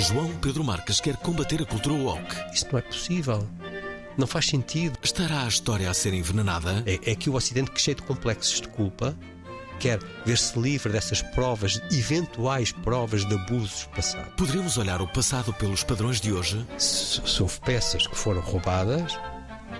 [0.00, 2.34] João Pedro Marques quer combater a cultura woke.
[2.54, 3.46] Isto não é possível.
[4.16, 4.98] Não faz sentido.
[5.02, 6.82] Estará a história a ser envenenada?
[6.86, 9.14] É, é que o Ocidente, que cheio de complexos de culpa,
[9.78, 14.32] quer ver-se livre dessas provas, eventuais provas de abusos passados.
[14.36, 16.66] Poderemos olhar o passado pelos padrões de hoje?
[16.78, 19.18] Se, se houve peças que foram roubadas,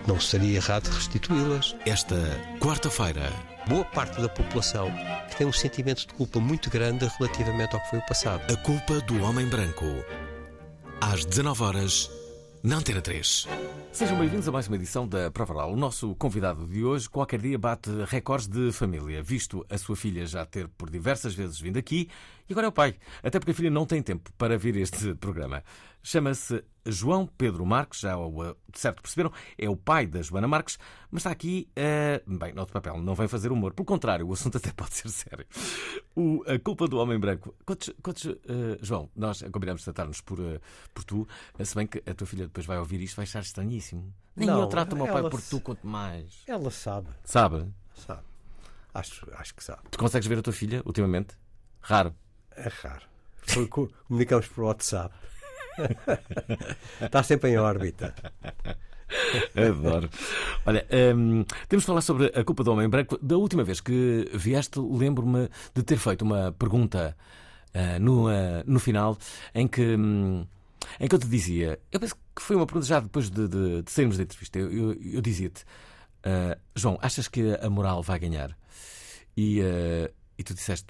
[0.06, 1.75] não seria errado restituí-las.
[1.86, 2.17] Esta
[2.61, 3.33] quarta-feira,
[3.69, 4.91] Boa parte da população
[5.28, 8.52] que tem um sentimento de culpa muito grande relativamente ao que foi o passado.
[8.52, 9.84] a culpa do homem branco.
[11.00, 12.11] Às 19 horas,
[12.62, 13.48] na Antena 3.
[13.92, 15.72] Sejam bem-vindos a mais uma edição da Prova Oral.
[15.72, 20.27] O nosso convidado de hoje, qualquer dia, bate recordes de família, visto a sua filha
[20.27, 22.08] já ter por diversas vezes vindo aqui
[22.48, 25.14] e agora é o pai, até porque a filha não tem tempo para vir este
[25.14, 25.62] programa.
[26.03, 30.48] Chama-se João Pedro Marques, já o eh, de certo perceberam, é o pai da Joana
[30.48, 30.79] Marques,
[31.11, 33.75] mas está aqui, eh, bem, de papel, não vem fazer humor.
[33.75, 35.47] Pelo contrário, o assunto até pode ser sério.
[36.17, 37.55] O, a culpa do homem branco.
[37.67, 40.61] Quantos, quantos eh, João, nós combinamos tratar-nos por, eh,
[40.95, 41.29] por tu,
[41.62, 44.12] se bem que a tua filha depois vai ouvir isto, vai achar estranhíssimo.
[44.35, 46.42] Nem Não, eu trato o meu pai por tu, quanto mais.
[46.47, 47.70] Ela sabe, Sabe?
[47.95, 48.23] sabe.
[48.95, 49.83] Acho, acho que sabe.
[49.91, 51.36] Tu consegues ver a tua filha ultimamente?
[51.80, 52.14] Raro.
[52.53, 53.07] É raro.
[53.42, 55.14] Foi Comunicamos por WhatsApp.
[57.01, 58.14] Está sempre em órbita.
[59.57, 60.08] Adoro.
[60.64, 63.19] Olha, hum, temos de falar sobre a culpa do homem branco.
[63.23, 67.17] Da última vez que vieste, lembro-me de ter feito uma pergunta
[67.75, 69.17] ah, no, ah, no final
[69.55, 70.47] em que, hum,
[70.98, 71.79] em que eu te dizia.
[71.91, 74.59] Eu penso que foi uma pergunta já depois de, de, de sairmos da entrevista.
[74.59, 75.64] Eu, eu, eu dizia-te,
[76.25, 78.57] ah, João, achas que a moral vai ganhar?
[79.36, 80.86] E, ah, e tu disseste,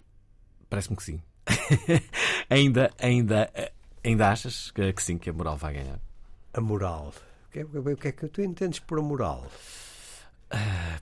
[0.68, 1.20] parece-me que sim.
[2.48, 3.50] ainda, ainda,
[4.04, 5.98] ainda achas que, que sim, que a moral vai ganhar?
[6.54, 7.12] A moral.
[7.48, 9.46] O que, é, o que é que tu entendes por a moral?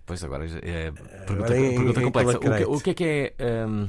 [0.05, 2.39] Pois agora é pergunta, Agora em- pergunta em complexa.
[2.69, 3.05] O o que é que
[3.39, 3.67] é.
[3.67, 3.89] hum,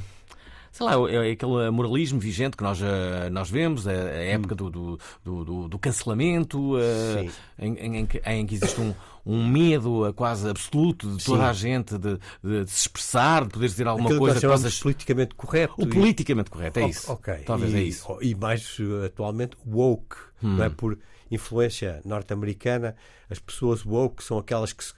[0.71, 4.99] sei lá, é aquele moralismo vigente que nós, ah, nós vemos, a, época do, do,
[5.23, 7.29] do, do- do cancelamento, ah, Hum.
[7.59, 8.93] Em, em- em que existe um,
[9.31, 11.49] um medo quase absoluto de toda Sim.
[11.49, 14.47] a gente de, de- de se expressar, de poder dizer alguma Aquilo coisa nós que
[14.47, 14.73] possas.
[14.73, 15.73] de politicamente correto.
[15.77, 17.11] O e- politicamente correto, é isso.
[17.11, 17.33] Ok.
[17.45, 18.17] Talvez e, é isso.
[18.21, 20.55] E mais uh, atualmente woke, Hum.
[20.55, 20.69] não é?
[20.69, 20.97] Por
[21.29, 22.95] influência norte-americana,
[23.29, 24.93] as pessoas woke são aquelas que se,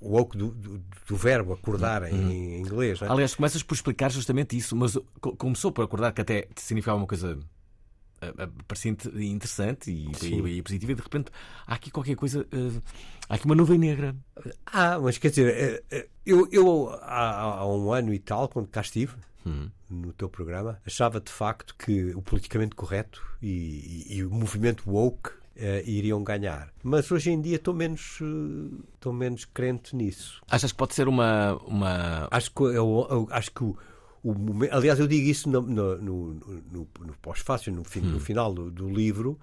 [0.00, 2.30] woke do, do, do verbo acordar em, Hum.
[2.30, 3.10] em inglês, não é?
[3.12, 7.06] Aliás, começas por explicar justamente isso, mas co- começou por acordar que até significava uma
[7.06, 7.38] coisa
[8.66, 11.30] parecia inte- interessante e, e- e positiva, e de repente
[11.66, 12.80] há aqui qualquer coisa, ah,
[13.28, 14.14] há aqui uma nuvem negra.
[14.66, 18.68] Ah, mas quer dizer, eh, eh, eu, eu há, há um ano e tal, quando
[18.68, 19.14] cá estive,
[19.46, 19.70] Hum.
[19.88, 24.82] no teu programa, achava de facto que o politicamente correto e, e- e o movimento
[24.90, 26.70] woke eh, iriam ganhar.
[26.82, 30.42] Mas hoje em dia estou menos, eh, estou menos crente nisso.
[30.50, 31.54] Achas que pode ser uma.
[31.64, 32.26] uma...
[32.30, 33.76] Acho que, eu, eu acho que o,
[34.30, 34.72] o momento.
[34.74, 38.70] Aliás, eu digo isso no, no, no, no, no pós-fácil, no, fim- no final do,
[38.70, 39.38] do livro.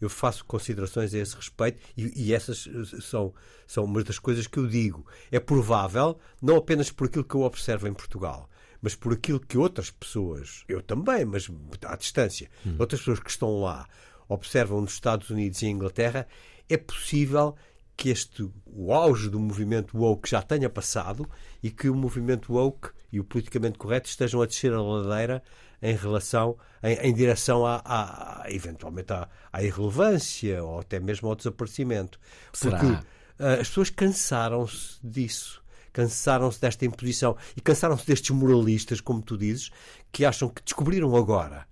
[0.00, 3.32] Eu faço considerações a esse respeito e, e essas eh, são,
[3.66, 5.06] são umas das coisas que eu digo.
[5.32, 8.46] É provável, não apenas por aquilo que eu observo em Portugal,
[8.82, 11.48] mas por aquilo que outras pessoas, eu também, mas
[11.86, 13.88] à distância, outras pessoas que estão lá
[14.28, 16.26] observam nos Estados Unidos e em Inglaterra,
[16.68, 17.56] é possível
[17.96, 21.26] que este o auge do movimento woke já tenha passado
[21.62, 25.42] e que o movimento woke e o politicamente correto estejam a descer a ladeira
[25.82, 31.28] em relação em, em direção a, a- a- eventualmente à, à irrelevância ou até mesmo
[31.28, 32.18] ao desaparecimento
[32.52, 32.78] Será?
[32.78, 33.06] porque
[33.38, 39.70] ah, as pessoas cansaram-se disso cansaram-se desta imposição e cansaram-se destes moralistas como tu dizes
[40.12, 41.66] que acham que descobriram agora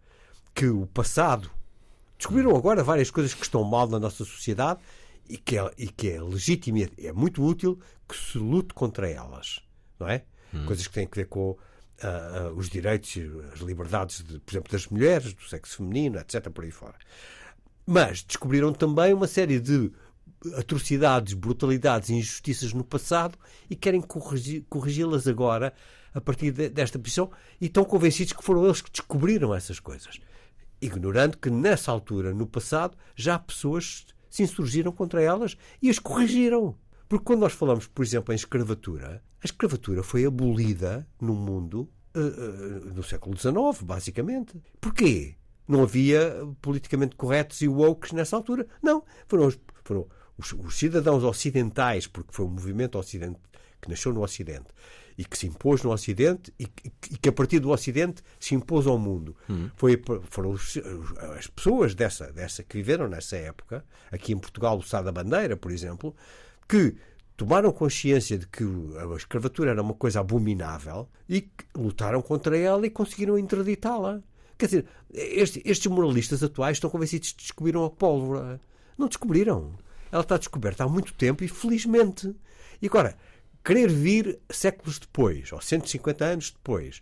[0.54, 1.50] que o passado
[2.16, 4.80] descobriram agora várias coisas que estão mal na nossa sociedade
[5.28, 9.08] e que é, e que é legítimo e é muito útil que se lute contra
[9.10, 9.60] elas,
[9.98, 10.24] não é?
[10.66, 11.56] Coisas que têm a ver com
[12.02, 13.16] ah, ah, os direitos,
[13.52, 16.94] as liberdades, de, por exemplo, das mulheres, do sexo feminino, etc., por aí fora.
[17.86, 19.92] Mas descobriram também uma série de
[20.56, 25.72] atrocidades, brutalidades e injustiças no passado e querem corrigi- corrigi-las agora
[26.12, 27.30] a partir de- desta posição
[27.60, 30.20] e estão convencidos que foram eles que descobriram essas coisas.
[30.80, 36.76] Ignorando que nessa altura, no passado, já pessoas se insurgiram contra elas e as corrigiram.
[37.08, 42.18] Porque quando nós falamos, por exemplo, em escravatura, a escravatura foi abolida no mundo eh,
[42.18, 44.54] eh, no século XIX, basicamente.
[44.80, 45.34] Porquê?
[45.68, 48.66] Não havia politicamente corretos e woke nessa altura.
[48.82, 49.04] Não.
[49.28, 50.06] Foram, os, foram
[50.38, 53.38] os, os cidadãos ocidentais, porque foi um movimento ocidente
[53.80, 54.66] que nasceu no Ocidente
[55.18, 58.54] e que se impôs no Ocidente e que, e que a partir do Ocidente se
[58.54, 59.36] impôs ao mundo.
[59.76, 60.78] Foi, foram os-
[61.38, 65.54] as pessoas dessa, dessa que viveram nessa época, aqui em Portugal, o Sá da Bandeira,
[65.54, 66.16] por exemplo,
[66.66, 66.96] que
[67.36, 72.90] tomaram consciência de que a escravatura era uma coisa abominável e lutaram contra ela e
[72.90, 74.22] conseguiram interditá-la.
[74.56, 78.60] Quer dizer, este- estes moralistas atuais estão convencidos que descobriram a pólvora.
[78.96, 79.72] Não descobriram.
[80.12, 82.34] Ela está descoberta há muito tempo e felizmente.
[82.80, 83.16] E agora,
[83.64, 87.00] querer vir séculos depois, ou 150 anos depois,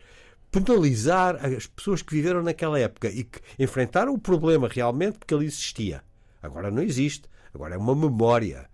[0.50, 5.44] penalizar as pessoas que viveram naquela época e que enfrentaram o problema realmente porque ele
[5.44, 6.02] existia.
[6.42, 7.28] Agora não existe.
[7.54, 8.70] Agora é uma memória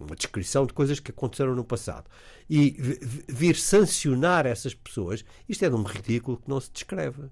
[0.00, 2.04] uma descrição de coisas que aconteceram no passado.
[2.48, 6.70] E vi- vi- vir sancionar essas pessoas, isto é de um ridículo que não se
[6.72, 7.24] descreve.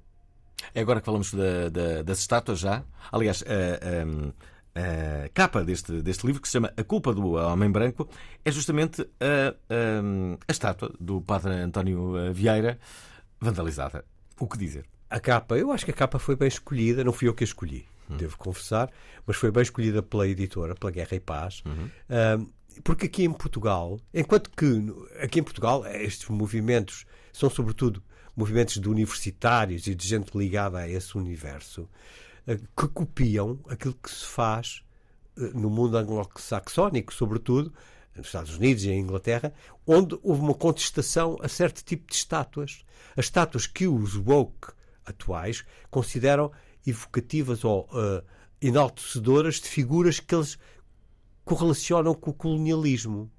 [0.74, 2.84] É agora que falamos da- da- das estátuas já.
[3.12, 3.50] Aliás, a,
[4.80, 8.08] a- a capa deste, deste livro, que se chama A Culpa do Homem Branco,
[8.44, 12.78] é justamente a, a- estátua do padre António eh, Vieira
[13.40, 14.04] vandalizada.
[14.38, 14.84] O que dizer?
[15.10, 17.46] A capa, eu acho que a capa foi bem escolhida, não fui eu que a
[17.46, 18.90] escolhi, devo confessar,
[19.26, 21.62] mas foi bem escolhida pela editora, pela Guerra e Paz.
[22.08, 22.46] Ahm,
[22.82, 24.66] porque aqui em Portugal, enquanto que
[25.20, 28.02] aqui em Portugal estes movimentos são sobretudo
[28.36, 31.88] movimentos de universitários e de gente ligada a esse universo,
[32.46, 34.82] eh, que copiam aquilo que se faz
[35.36, 37.72] eh, no mundo anglo-saxónico, sobretudo,
[38.16, 39.52] nos Estados Unidos e em Inglaterra,
[39.86, 42.84] onde houve uma contestação a certo tipo de estátuas.
[43.16, 44.68] As estátuas que os woke
[45.04, 46.52] atuais consideram
[46.86, 48.22] evocativas ou eh,
[48.60, 50.58] enaltecedoras de figuras que eles
[51.48, 53.30] correlacionam com o colonialismo.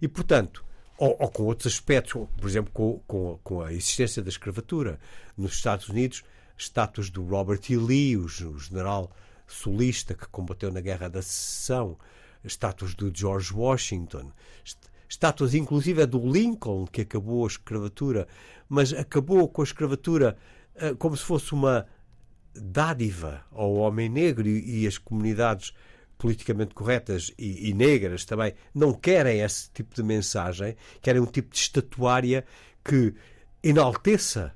[0.00, 0.64] E, portanto,
[0.98, 4.98] ou, ou com outros aspectos, por exemplo, com, com, com a existência da escravatura.
[5.36, 6.22] Nos Estados Unidos,
[6.56, 7.76] estátuas do Robert E.
[7.76, 9.10] Lee, o, o general
[9.46, 11.98] sulista que combateu na Guerra da Secessão,
[12.44, 14.30] estátuas do George Washington,
[14.64, 18.28] est- estátuas inclusive do Lincoln, que acabou a escravatura,
[18.68, 20.36] mas acabou com a escravatura
[20.74, 21.86] eh, como se fosse uma
[22.54, 25.72] dádiva ao homem negro e, e as comunidades
[26.24, 31.52] politicamente corretas e, e negras também não querem esse tipo de mensagem, querem um tipo
[31.52, 32.46] de estatuária
[32.82, 33.12] que
[33.62, 34.54] enalteça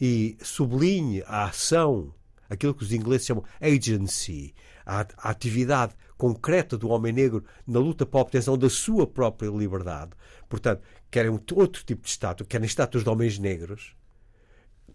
[0.00, 2.14] e sublinhe a ação,
[2.48, 4.54] aquilo que os ingleses chamam agency,
[4.86, 9.48] a, a atividade concreta do homem negro na luta para a obtenção da sua própria
[9.48, 10.12] liberdade.
[10.48, 13.96] Portanto, querem outro tipo de estátua, querem estátuas de homens negros,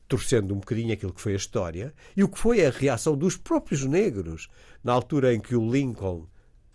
[0.08, 3.36] torcendo um bocadinho aquilo que foi a história e o que foi a reação dos
[3.36, 4.48] próprios negros
[4.84, 6.28] na altura em que o Lincoln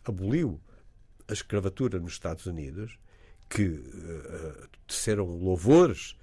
[0.05, 0.61] aboliu
[1.29, 2.99] a escravatura nos Estados Unidos,
[3.49, 6.15] que uh, teceram louvores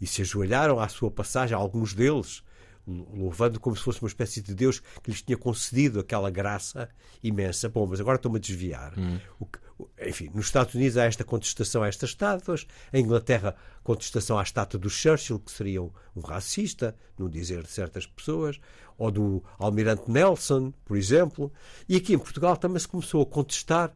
[0.00, 2.42] e se ajoelharam à sua passagem, alguns deles
[2.86, 6.88] louvando como se fosse uma espécie de Deus que lhes tinha concedido aquela graça
[7.22, 7.68] imensa.
[7.68, 8.96] Bom, mas agora estou-me a desviar.
[8.96, 9.18] Hum.
[9.40, 9.58] O que,
[10.06, 14.80] enfim, nos Estados Unidos há esta contestação a estas estátuas, em Inglaterra, contestação à estátua
[14.80, 15.90] do Churchill, que seria um,
[16.24, 18.58] racista, no dizer de certas pessoas,
[18.96, 21.52] ou do Almirante Nelson, por exemplo.
[21.88, 23.94] E aqui em Portugal também se começou a contestar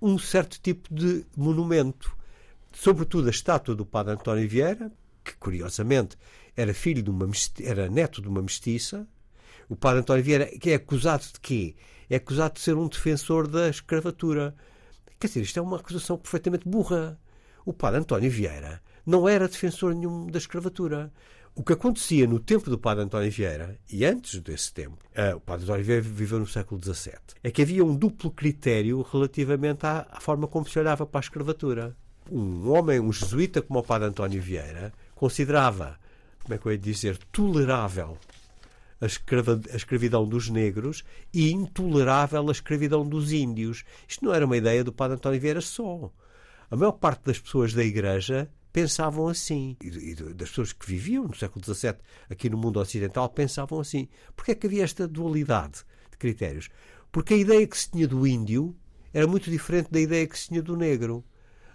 [0.00, 2.16] um certo tipo de monumento,
[2.72, 4.92] sobretudo a estátua do Padre António Vieira,
[5.24, 6.16] que curiosamente
[6.56, 7.28] era filho de uma
[7.60, 9.06] era neto de uma mestiça.
[9.68, 11.74] O padre António Vieira que é acusado de quê?
[12.08, 14.54] É acusado de ser um defensor da escravatura.
[15.18, 17.18] Quer dizer, isto é uma acusação perfeitamente burra.
[17.64, 21.12] O padre António Vieira não era defensor nenhum da escravatura.
[21.54, 25.40] O que acontecia no tempo do padre António Vieira, e antes desse tempo, uh, o
[25.40, 30.06] padre António Vieira viveu no século XVII, é que havia um duplo critério relativamente à,
[30.10, 31.96] à forma como se olhava para a escravatura.
[32.30, 35.98] Um homem, um jesuíta como o padre António Vieira, considerava
[36.42, 38.18] como é que eu ia dizer, tolerável
[39.00, 43.84] a, escrava, a escravidão dos negros e intolerável a escravidão dos índios.
[44.08, 46.12] Isto não era uma ideia do padre António Vieira só.
[46.70, 49.76] A maior parte das pessoas da Igreja pensavam assim.
[49.80, 51.94] E, das pessoas que viviam no século XVII
[52.28, 54.08] aqui no mundo ocidental pensavam assim.
[54.34, 56.68] Porquê é que havia esta dualidade de critérios?
[57.10, 58.76] Porque a ideia que se tinha do índio
[59.14, 61.24] era muito diferente da ideia que se tinha do negro.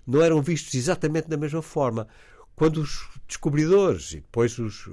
[0.06, 2.08] Não eram vistos exatamente da mesma forma
[2.56, 4.88] quando os descobridores e depois os,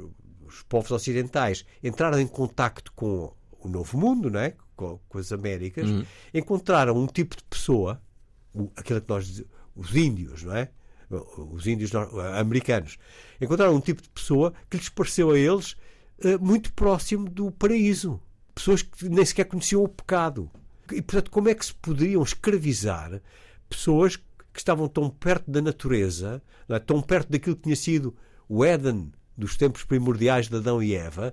[0.48, 4.54] os, povos ocidentais entraram em contacto com o novo mundo, não é?
[4.78, 5.88] com, com as Américas,
[6.32, 8.00] encontraram um tipo de pessoa,
[8.54, 10.70] o, aquilo que nós dizemos, os índios, não é?
[11.10, 11.90] Os índios
[12.38, 12.98] americanos,
[13.40, 15.74] encontraram um tipo de pessoa que lhes pareceu a eles
[16.22, 18.20] eh, muito próximo do paraíso.
[18.54, 20.50] Pessoas que nem sequer conheciam o pecado.
[20.92, 23.22] E, portanto, como é que se poderiam escravizar
[23.68, 26.78] pessoas que estavam tão perto da natureza, é?
[26.78, 28.14] tão perto daquilo que tinha sido
[28.48, 31.32] o Éden dos tempos primordiais de Adão e Eva,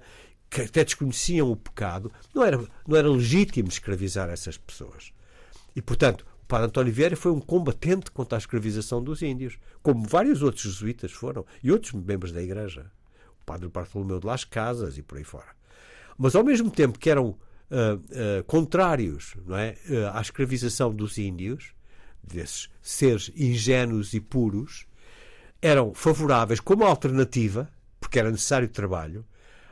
[0.49, 5.11] que até desconheciam o pecado, não era, não era legítimo escravizar essas pessoas.
[5.75, 10.07] E, portanto, o padre António Vieira foi um combatente contra a escravização dos índios, como
[10.07, 12.91] vários outros jesuítas foram, e outros membros da Igreja.
[13.41, 15.55] O padre Bartolomeu de Las Casas e por aí fora.
[16.17, 17.37] Mas, ao mesmo tempo que eram
[17.71, 21.73] ah, ah, contrários não é, ah, à escravização dos índios,
[22.23, 24.85] desses seres ingênuos e puros,
[25.61, 27.69] eram favoráveis como alternativa,
[28.05, 29.25] porque era necessário trabalho,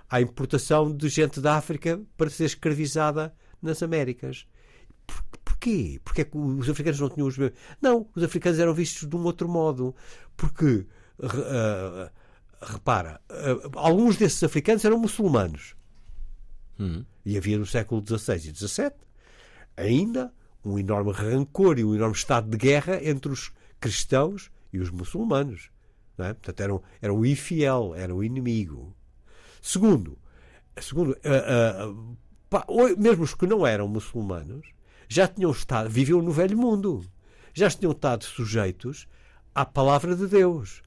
[0.09, 4.47] à importação de gente da África para ser escravizada nas Américas.
[5.05, 6.01] Por- Porquê?
[6.03, 7.57] Porque é que os africanos não tinham os mesmos.
[7.79, 9.95] Não, os africanos eram vistos de um outro modo.
[10.35, 10.87] Porque,
[11.21, 12.11] ah,
[12.61, 15.75] repara, ah, alguns desses africanos eram muçulmanos.
[17.23, 18.91] E havia no século XVI e XVII
[19.77, 20.33] ainda
[20.65, 25.69] um enorme rancor e um enorme estado de guerra entre os cristãos e os muçulmanos.
[26.17, 26.33] É?
[26.33, 28.95] Portanto, era um, era infiel, era um inimigo.
[29.61, 30.17] Segundo,
[30.79, 32.15] segundo ah, ah,
[32.49, 34.67] pá, o- mesmo os que não eram muçulmanos
[35.07, 37.03] já tinham estado, viviam no velho mundo,
[37.53, 39.07] já tinham estado sujeitos
[39.55, 40.81] à palavra de Deus,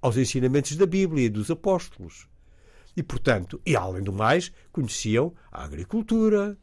[0.00, 2.28] aos ensinamentos da Bíblia e dos apóstolos.
[2.96, 6.58] E, portanto, e além do mais, conheciam a agricultura,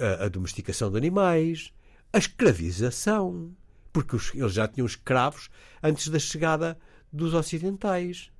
[0.00, 1.72] a, a domesticação de animais,
[2.12, 3.54] a escravização,
[3.96, 5.48] porque os- eles já tinham escravos
[5.82, 6.76] antes da chegada
[7.10, 8.30] dos ocidentais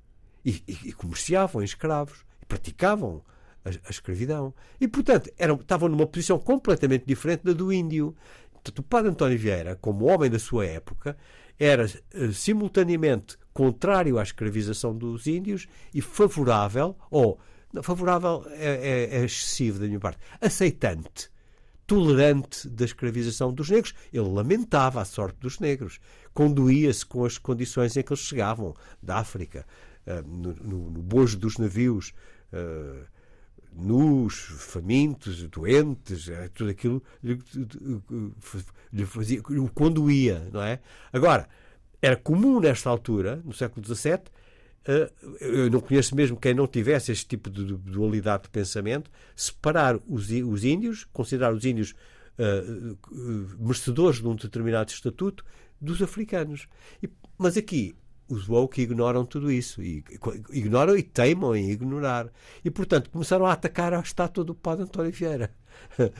[0.45, 3.23] e, e- e comerciavam em escravos e praticavam
[3.65, 4.53] a, a escravidão.
[4.79, 8.15] E, portanto, eram, estavam numa posição completamente diferente da do índio.
[8.53, 11.17] Portanto, o padre António Vieira, como homem da sua época,
[11.57, 17.39] era eh, simultaneamente contrário à escravização dos índios e favorável, ou
[17.81, 21.31] favorável é, é- é excessivo da minha parte, aceitante,
[21.87, 23.93] tolerante da escravização dos negros.
[24.13, 25.99] Ele lamentava a sorte dos negros,
[26.33, 29.65] conduía-se com as condições em que eles chegavam da África,
[30.05, 32.13] eh, no, no, no bojo dos navios.
[32.51, 33.05] eh,
[33.77, 40.79] nus, famintos, doentes, eh, tudo aquilo lhe, fazia, o conduía, não é?
[41.13, 41.47] Agora,
[42.01, 44.21] era comum nesta altura, no século XVII,
[45.41, 49.99] eu não conheço mesmo quem não tivesse este tipo de du- dualidade de pensamento, separar
[50.07, 51.93] os, os índios, considerar os índios
[52.37, 52.63] eh,
[53.59, 55.43] merecedores de um determinado estatuto
[55.79, 56.67] dos africanos.
[57.03, 57.95] E- mas aqui,
[58.29, 59.81] os woke ignoram tudo isso.
[59.81, 60.03] E,
[60.51, 62.29] ignoram e teimam em ignorar.
[62.63, 65.53] E, portanto, começaram a atacar a estátua do padre António Vieira.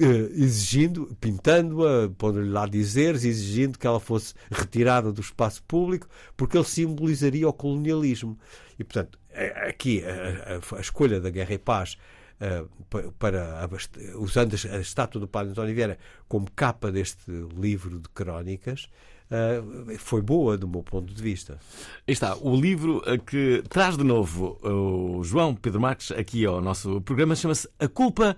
[0.00, 6.56] Eh, exigindo, pintando-a, pondo-lhe lá dizeres, exigindo que ela fosse retirada do espaço público, porque
[6.56, 8.38] ele simbolizaria o colonialismo.
[8.78, 11.98] E, portanto, eh, aqui a, a- a escolha da Guerra e Paz
[12.88, 13.68] pa- para
[14.16, 18.88] usando a estátua do Padre António Vieira como capa deste livro de crónicas
[19.32, 21.58] eh, foi boa do meu ponto de vista.
[22.06, 26.60] Aí está, o livro eh, que traz de novo o João Pedro Marques aqui ao
[26.60, 28.36] nosso programa chama-se A Culpa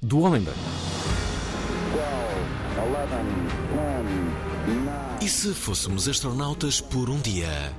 [0.00, 0.58] do Homem Branco.
[5.20, 7.72] E se fôssemos astronautas por um dia?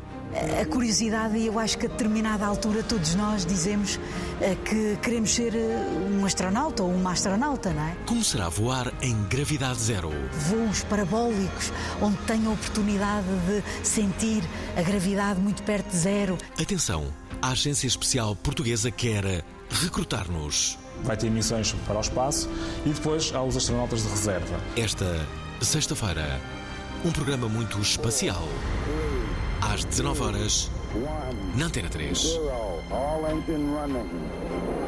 [0.61, 3.99] A curiosidade, e eu acho que a determinada altura todos nós dizemos
[4.41, 7.95] eh, que queremos ser eh, um astronauta ou uma astronauta, não é?
[8.07, 10.11] Como será voar em gravidade zero?
[10.49, 11.71] Voos parabólicos,
[12.01, 14.43] onde tenho a oportunidade de sentir
[14.75, 16.37] a gravidade muito perto de zero.
[16.59, 17.05] Atenção,
[17.41, 20.77] a Agência Especial Portuguesa quer recrutar-nos.
[21.03, 22.49] vai ter missões para o espaço
[22.85, 24.59] e depois há os astronautas de reserva.
[24.75, 25.25] Esta
[25.61, 26.39] sexta-feira,
[27.05, 28.47] um programa muito espacial.
[29.71, 30.71] Às 19 horas,
[31.57, 32.37] na Antena 3.
[32.91, 34.09] All engine running.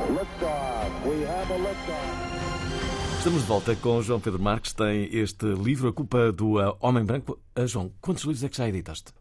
[0.10, 1.08] Liftoff.
[1.08, 3.18] We have a liftoff.
[3.18, 6.76] Estamos de volta com o João Pedro Marques, tem este livro, A Culpa do eh,
[6.80, 7.40] Homem Branco.
[7.56, 9.12] Ah, João, quantos livros é que já editaste?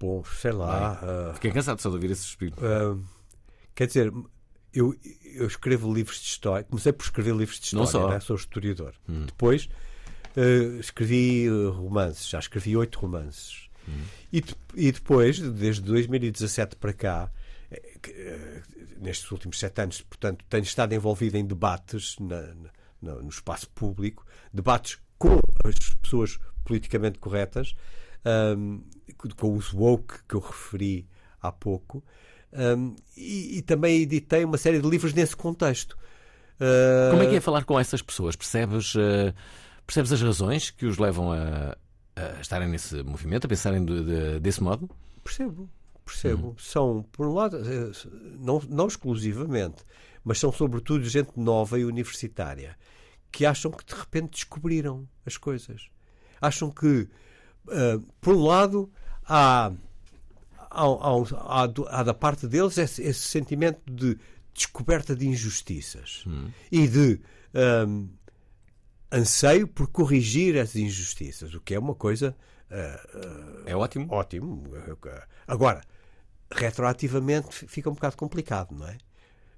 [0.00, 0.98] Bom, sei lá.
[1.02, 2.56] ah, Fiquei cansado só de ouvir esse suspiro.
[2.60, 2.96] ah,
[3.74, 4.12] quer dizer,
[4.72, 4.94] eu,
[5.36, 6.64] eu escrevo livros de história.
[6.64, 8.12] Comecei por escrever livros de Não história, só.
[8.14, 8.20] né?
[8.20, 8.94] sou historiador.
[9.06, 9.68] Depois
[10.36, 10.40] ah,
[10.80, 13.63] escrevi romances, já escrevi oito romances.
[14.32, 17.30] E, de- e depois, desde 2017 para cá,
[17.70, 18.62] eh, eh,
[19.00, 22.54] nestes últimos sete anos, portanto, tenho estado envolvido em debates na-
[23.02, 27.74] na- no espaço público, debates com as pessoas politicamente corretas,
[28.24, 28.80] ahm,
[29.36, 31.06] com os woke que eu referi
[31.40, 32.02] há pouco,
[32.52, 35.96] ahm, e, e também editei uma série de livros nesse contexto.
[36.60, 38.36] Uh, Como é que é falar com essas pessoas?
[38.36, 39.34] Percebes, uh,
[39.86, 41.76] percebes as razões que os levam a,
[42.16, 44.88] a estarem nesse movimento, a pensarem de, de, desse modo?
[45.22, 45.68] Percebo,
[46.04, 46.54] percebo.
[46.58, 47.90] São, por um lado, eh,
[48.38, 49.84] não, não exclusivamente,
[50.22, 52.76] mas são sobretudo gente nova e universitária
[53.34, 55.88] que acham que de repente descobriram as coisas.
[56.40, 57.08] Acham que,
[57.66, 58.92] uh, por um lado,
[59.26, 59.72] há,
[60.70, 64.16] há, há, há, da parte deles esse, esse, sentimento de
[64.54, 66.48] descoberta de injustiças Hum.
[66.70, 67.20] e de
[67.88, 68.08] um,
[69.14, 72.36] anseio por corrigir essas injustiças, o que é uma coisa
[72.70, 74.06] uh, É ótimo.
[74.10, 74.62] ótimo.
[75.46, 75.80] Agora,
[76.50, 78.96] retroativamente fica um bocado complicado, não é?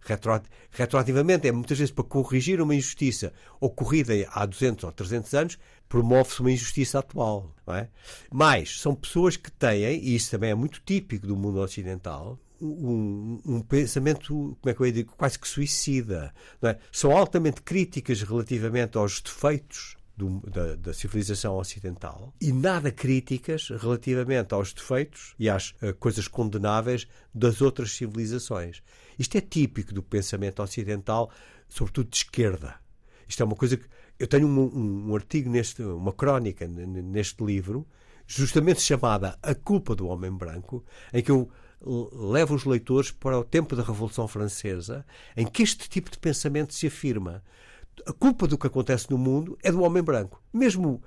[0.00, 5.58] Retro, retroativamente é muitas vezes para corrigir uma injustiça ocorrida há 200 ou 300 anos,
[5.88, 7.52] promove-se uma injustiça atual.
[7.66, 7.88] Não é?
[8.32, 13.40] Mas são pessoas que têm, e isso também é muito típico do mundo ocidental, um,
[13.44, 16.32] um pensamento, como é que eu dizer, quase que suicida.
[16.62, 16.78] É?
[16.90, 24.54] São altamente críticas relativamente aos defeitos do, da, da, civilização ocidental e nada críticas relativamente
[24.54, 28.82] aos defeitos e às uh, coisas condenáveis das outras civilizações.
[29.18, 31.30] Isto é típico do pensamento ocidental,
[31.68, 32.76] sobretudo de esquerda.
[33.28, 33.86] Isto é uma coisa que.
[34.18, 37.86] Eu tenho um, um, um artigo, neste, uma crónica neste livro,
[38.26, 40.82] justamente chamada A Culpa do Homem Branco,
[41.12, 45.04] em que eu levo os leitores para o tempo da Revolução Francesa,
[45.36, 47.42] em que este tipo de pensamento se afirma.
[48.06, 50.42] A culpa do que acontece no mundo é do homem branco.
[50.52, 51.02] Mesmo,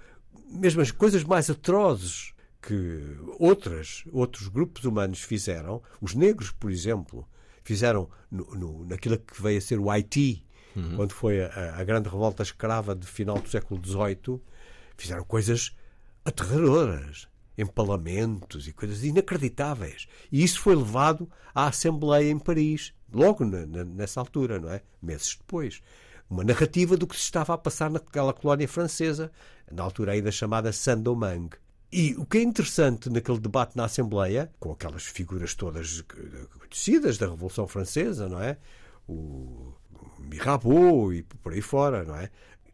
[0.50, 7.28] mesmo as coisas mais atrozes que outras, outros grupos humanos fizeram, os negros, por exemplo,
[7.64, 10.46] fizeram no, no, naquilo que veio a ser o Haiti,
[10.76, 10.96] uhum.
[10.96, 14.42] quando foi a, a, grande revolta escrava de final do século XVIII,
[14.98, 15.76] fizeram coisas
[16.26, 17.28] aterradoras,
[17.60, 20.08] empalamentos e coisas inacreditáveis.
[20.32, 24.82] E isso foi levado à Assembleia em Paris, logo na, na, nessa altura, não é?
[25.01, 25.82] Meses depois.
[26.30, 29.32] Uma narrativa do que se estava a passar naquela colónia francesa,
[29.72, 31.58] na altura ainda chamada Saint-Domingue.
[31.91, 36.02] E o que é interessante naquele debate na Assembleia, com aquelas figuras todas
[36.60, 38.58] conhecidas da Revolução Francesa, não é?
[39.08, 39.74] O
[40.19, 42.30] Mirabeau e por aí fora, não é?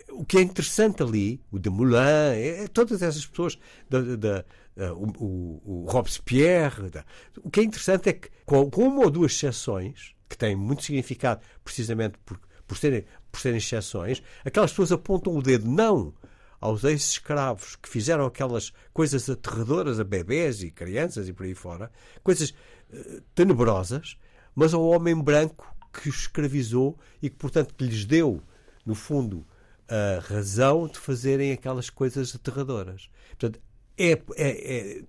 [0.10, 3.58] O que é interessante ali, o de Moulin, é, todas essas pessoas,
[3.89, 4.45] da, da
[4.78, 7.06] o, o, o, Robespierre, da,
[7.42, 10.84] o que é interessante é que, com, com uma ou duas exceções, que têm muito
[10.84, 16.14] significado precisamente por, por, serem, por serem exceções, aquelas pessoas apontam o dedo não
[16.60, 21.92] aos ex-escravos que fizeram aquelas coisas aterradoras a bebés e crianças e por aí fora,
[22.24, 24.18] coisas uh, tenebrosas,
[24.56, 28.42] mas ao homem branco que os escravizou e que, portanto, lhes deu,
[28.86, 29.46] no fundo,
[29.88, 33.10] a razão de fazerem aquelas coisas aterradoras.
[33.30, 33.62] Portanto,
[33.97, 35.03] é, é, é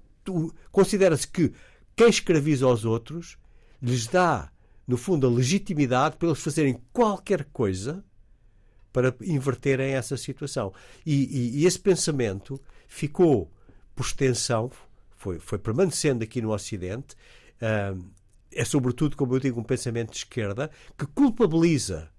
[0.72, 1.52] considera-se que
[1.94, 3.38] quem escraviza os outros
[3.80, 4.50] lhes dá,
[4.86, 8.04] no fundo, a legitimidade para eles fazerem qualquer coisa
[8.92, 10.72] para inverterem essa situação.
[11.04, 13.52] E, e, e esse pensamento ficou,
[13.94, 14.70] por extensão,
[15.16, 17.14] foi, foi permanecendo aqui no Ocidente.
[17.56, 18.02] Uh,
[18.52, 22.10] é, sobretudo, como eu digo, um pensamento de esquerda que culpabiliza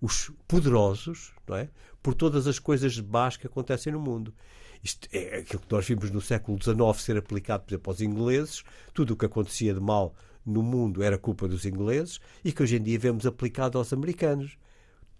[0.00, 1.68] os poderosos não é?
[2.02, 4.34] por todas as coisas baixo que acontecem no mundo.
[4.82, 8.64] Isto é aquilo que nós vimos no século XIX ser aplicado, por exemplo, aos ingleses.
[8.94, 12.76] Tudo o que acontecia de mal no mundo era culpa dos ingleses e que hoje
[12.76, 14.56] em dia vemos aplicado aos americanos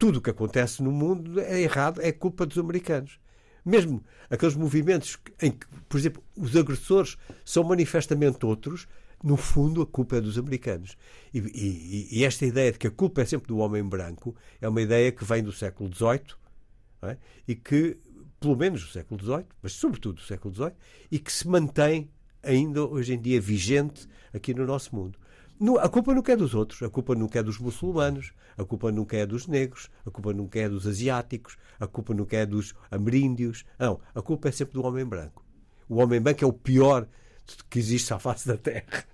[0.00, 3.20] tudo o que acontece no mundo é errado, é culpa dos americanos.
[3.62, 8.88] Mesmo aqueles movimentos em que, por exemplo, os agressores são manifestamente outros,
[9.22, 10.96] no fundo a culpa é dos americanos.
[11.32, 14.68] E, e, e esta ideia de que a culpa é sempre do homem branco é
[14.68, 16.34] uma ideia que vem do século XVIII
[17.02, 17.16] é?
[17.46, 17.98] e que,
[18.38, 20.72] pelo menos do século XVIII, mas sobretudo do século XVIII,
[21.10, 22.10] e que se mantém
[22.42, 25.18] ainda hoje em dia vigente aqui no nosso mundo.
[25.78, 29.18] A culpa nunca é dos outros, a culpa nunca é dos muçulmanos, a culpa nunca
[29.18, 33.66] é dos negros, a culpa nunca é dos asiáticos, a culpa nunca é dos ameríndios.
[33.78, 35.44] Não, a culpa é sempre do homem branco.
[35.86, 37.06] O homem branco é o pior
[37.68, 39.04] que existe à face da Terra.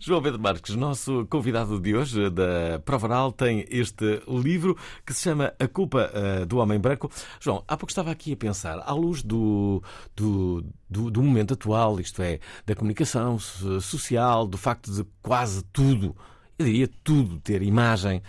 [0.00, 5.22] João Pedro Marques, nosso convidado de hoje da Prova Oral, tem este livro que se
[5.22, 7.10] chama A Culpa uh, do Homem Branco.
[7.40, 9.82] João, há pouco estava aqui a pensar, à luz do,
[10.14, 16.14] do, do, do momento atual, isto é, da comunicação social, do facto de quase tudo,
[16.58, 18.22] eu diria tudo, ter imagem,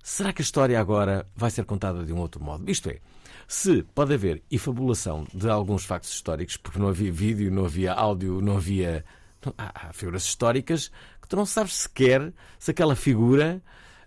[0.00, 2.70] será que a história agora vai ser contada de um outro modo?
[2.70, 3.00] Isto é,
[3.48, 8.40] se pode haver efabulação de alguns factos históricos, porque não havia vídeo, não havia áudio,
[8.40, 9.04] não havia
[9.56, 10.90] Há, figuras históricas
[11.22, 13.62] que tu não sabes sequer se aquela figura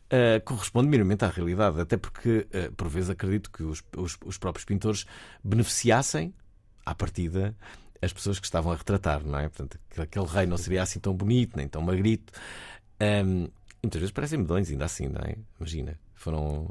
[0.07, 1.79] uh, corresponde minimamente à realidade.
[1.79, 5.05] Até porque, uh, por vezes, acredito que os, os, os, próprios pintores
[5.43, 6.33] beneficiassem,
[6.85, 7.55] à partida,
[8.01, 9.47] as pessoas que estavam a retratar, não é?
[9.47, 12.33] Portanto, aquele rei não seria assim tão bonito, nem tão magrito.
[13.01, 13.47] Um,
[13.81, 15.37] muitas vezes parecem medões, ainda assim, não é?
[15.59, 16.69] Imagina, foram.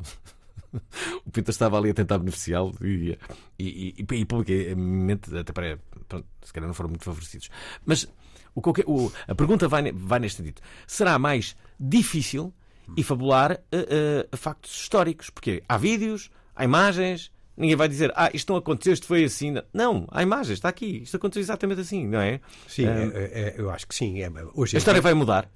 [1.26, 3.18] o Pinto estava ali a tentar beneficiá-lo e,
[3.58, 5.78] e, e, e publicamente, até para.
[6.08, 7.50] Pronto, se calhar não foram muito favorecidos.
[7.84, 8.06] Mas
[8.54, 12.52] o, o- a pergunta vai, vai neste sentido: será mais difícil
[12.96, 15.30] e fabular eh, eh, factos históricos?
[15.30, 17.30] Porque há vídeos, há imagens.
[17.56, 19.54] Ninguém vai dizer, ah, isto não aconteceu, isto foi assim.
[19.74, 21.02] Não, há imagens, está aqui.
[21.02, 22.40] Isto aconteceu exatamente assim, não é?
[22.66, 24.22] Sim, Ah, é- é- eu acho que sim.
[24.22, 25.50] É, hoje a história vai mudar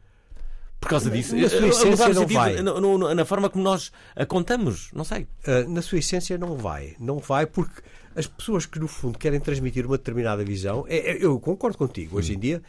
[0.85, 1.35] por causa disso.
[1.35, 2.63] na sua Eh, essência não sentido- vai.
[2.63, 5.23] no- no- na forma como nós a contamos, não sei.
[5.47, 6.95] Uh, na sua essência não vai.
[7.01, 7.83] Não vai porque
[8.15, 12.17] as pessoas que no fundo querem transmitir uma determinada visão, é- é- eu concordo contigo,
[12.19, 12.63] hoje em dia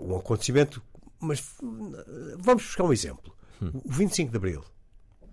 [0.00, 0.82] um acontecimento,
[1.20, 1.42] mas
[2.38, 3.32] vamos buscar um exemplo.
[3.60, 4.64] O 25 de Abril.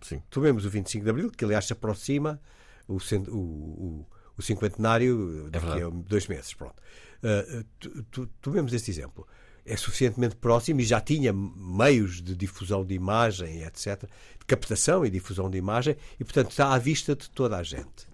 [0.02, 0.22] Sim.
[0.30, 2.40] Tomemos o 25 de Abril, que aliás se aproxima
[2.88, 4.06] o, o, o,
[4.38, 6.54] o cinquentenário daqui a dois meses.
[6.54, 6.76] Pronto.
[7.24, 9.28] Uh, tomemos este exemplo.
[9.66, 14.04] É suficientemente próximo e já tinha meios de difusão de imagem, etc.,
[14.40, 18.08] de captação e difusão de imagem, e portanto está à vista de toda a gente.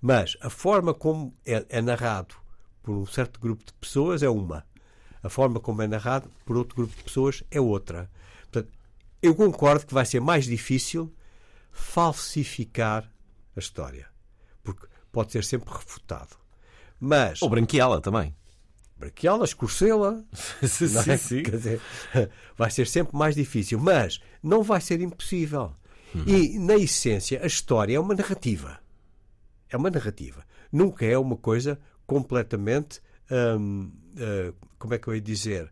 [0.00, 2.34] Mas a forma como é, é narrado
[2.82, 4.64] por um certo grupo de pessoas é uma.
[5.22, 8.08] A forma como é narrado por outro grupo de pessoas é outra.
[8.50, 8.72] Portanto,
[9.20, 11.12] eu concordo que vai ser mais difícil
[11.72, 13.10] falsificar
[13.56, 14.06] a história.
[14.62, 16.36] Porque pode ser sempre refutado.
[17.00, 18.34] Mas Ou branqueá-la também.
[18.98, 20.22] Braqueá-la, escurecê-la,
[20.62, 21.16] sim, é?
[21.16, 21.42] sim.
[21.42, 21.80] Dizer,
[22.56, 25.72] vai ser sempre mais difícil, mas não vai ser impossível.
[26.26, 28.80] E, na essência, a história é uma narrativa.
[29.68, 30.44] É uma narrativa.
[30.72, 33.02] Nunca é uma coisa completamente.
[33.30, 35.70] hum, ah, como é que eu ia dizer?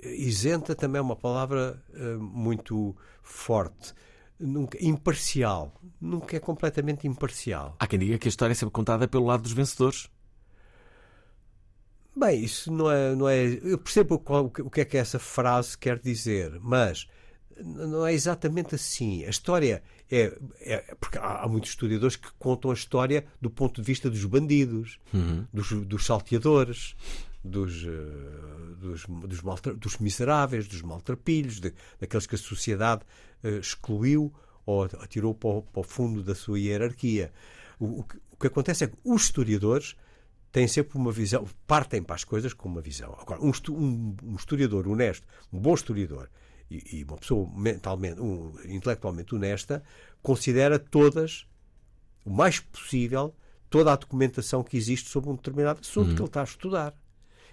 [0.00, 3.92] Isenta também é uma palavra ah, muito forte.
[4.38, 5.74] Nunca, imparcial.
[6.00, 7.74] Nunca é completamente imparcial.
[7.80, 10.08] Há quem diga que a história é sempre contada pelo lado dos vencedores.
[12.18, 13.14] Bem, isso não é.
[13.14, 17.06] Não é eu percebo o que- é que essa frase quer dizer, mas
[17.62, 19.24] não é exatamente assim.
[19.24, 20.36] A história é.
[20.60, 24.24] é- porque há, há muitos historiadores que contam a história do ponto de vista dos
[24.24, 24.98] bandidos,
[25.52, 26.94] dos, dos salteadores,
[27.44, 33.02] dos, eh, dos, dos, maltra- dos miseráveis, dos maltrapilhos, de- daqueles que a sociedade
[33.44, 34.32] eh, excluiu
[34.66, 37.32] ou atirou para o, para o fundo da sua hierarquia.
[37.78, 39.94] O, o que, o que acontece é que os historiadores
[40.52, 43.14] têm sempre uma visão, partem para as coisas com uma visão.
[43.20, 46.28] Agora, um, um- um historiador honesto, um bom historiador
[46.70, 49.82] e, e uma pessoa mentalmente, um, intelectualmente honesta,
[50.22, 51.46] considera todas,
[52.24, 53.34] o mais possível,
[53.70, 56.94] toda a documentação que existe sobre um determinado assunto que ele está a estudar.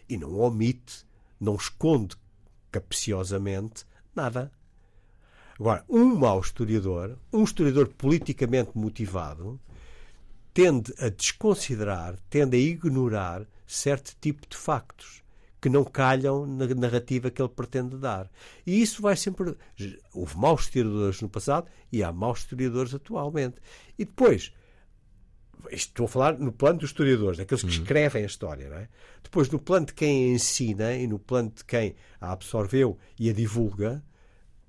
[0.07, 1.05] E não omite,
[1.39, 2.15] não esconde
[2.71, 4.51] capciosamente nada.
[5.59, 9.59] Agora, um mau historiador, um historiador politicamente motivado,
[10.55, 15.21] tende a desconsiderar, tende a ignorar certo tipo de factos
[15.61, 18.31] que não calham na narrativa que ele pretende dar.
[18.65, 19.57] E isso vai sempre.
[20.13, 23.57] Houve maus historiadores no passado e há maus historiadores atualmente.
[23.99, 24.53] E depois,
[25.71, 28.87] estou a falar no plano dos historiadores, daqueles que escrevem a história, não é?
[29.23, 33.29] Depois, no plano de quem a ensina e no plano de quem a absorveu e
[33.29, 34.01] a divulga,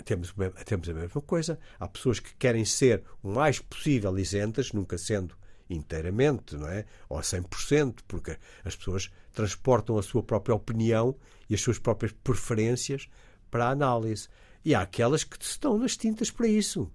[0.04, 1.60] temos, temos a mesma coisa.
[1.78, 5.36] Há pessoas que querem ser o mais possível isentas, nunca sendo
[5.68, 6.84] inteiramente, não é?
[7.08, 11.16] Ou a 100%, porque as pessoas transportam a sua própria opinião
[11.48, 13.08] e as suas próprias preferências
[13.50, 14.28] para a análise.
[14.64, 16.90] E há aquelas que estão nas tintas para isso.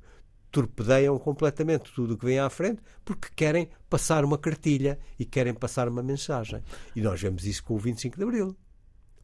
[0.52, 5.54] Torpedeiam completamente tudo o que vem à frente porque querem passar uma cartilha e querem
[5.54, 6.62] passar uma mensagem.
[6.96, 8.58] E nós vemos isso com o 25 de Abril,